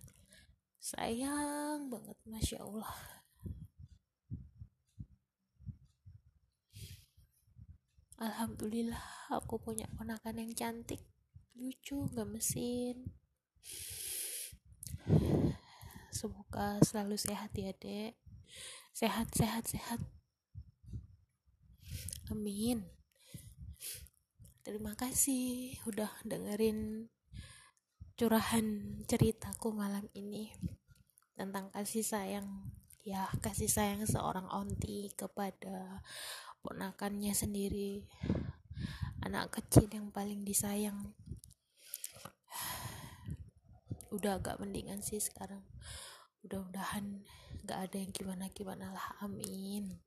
sayang 0.85 1.89
banget 1.89 2.17
masya 2.29 2.61
Allah. 2.61 2.93
Alhamdulillah 8.21 9.33
aku 9.33 9.57
punya 9.57 9.89
ponakan 9.97 10.45
yang 10.45 10.53
cantik 10.53 11.01
lucu 11.57 12.05
gak 12.13 12.29
mesin 12.29 13.09
semoga 16.15 16.79
selalu 16.79 17.19
sehat 17.19 17.51
ya 17.53 17.75
dek. 17.75 18.15
Sehat 18.95 19.27
sehat 19.35 19.67
sehat. 19.67 19.99
Amin. 22.31 22.87
Terima 24.63 24.95
kasih 24.95 25.75
udah 25.85 26.09
dengerin 26.23 27.11
curahan 28.15 28.63
ceritaku 29.11 29.75
malam 29.75 30.07
ini 30.15 30.55
tentang 31.35 31.67
kasih 31.75 32.03
sayang. 32.03 32.47
Ya 33.03 33.27
kasih 33.43 33.69
sayang 33.69 34.07
seorang 34.07 34.47
onti 34.49 35.11
kepada 35.13 35.99
ponakannya 36.63 37.35
sendiri. 37.35 38.07
Anak 39.21 39.59
kecil 39.59 39.91
yang 39.91 40.09
paling 40.15 40.47
disayang. 40.47 41.11
Udah 44.15 44.39
agak 44.39 44.63
mendingan 44.63 45.03
sih 45.03 45.19
sekarang. 45.19 45.61
Mudah-mudahan 46.39 47.19
gak 47.67 47.91
ada 47.91 47.97
yang 47.99 48.15
gimana-gimana 48.15 48.95
lah. 48.95 49.07
Amin. 49.19 49.99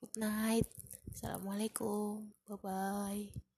Good 0.00 0.16
night. 0.16 0.66
Assalamualaikum. 1.12 2.32
Bye 2.48 2.56
bye 2.64 3.55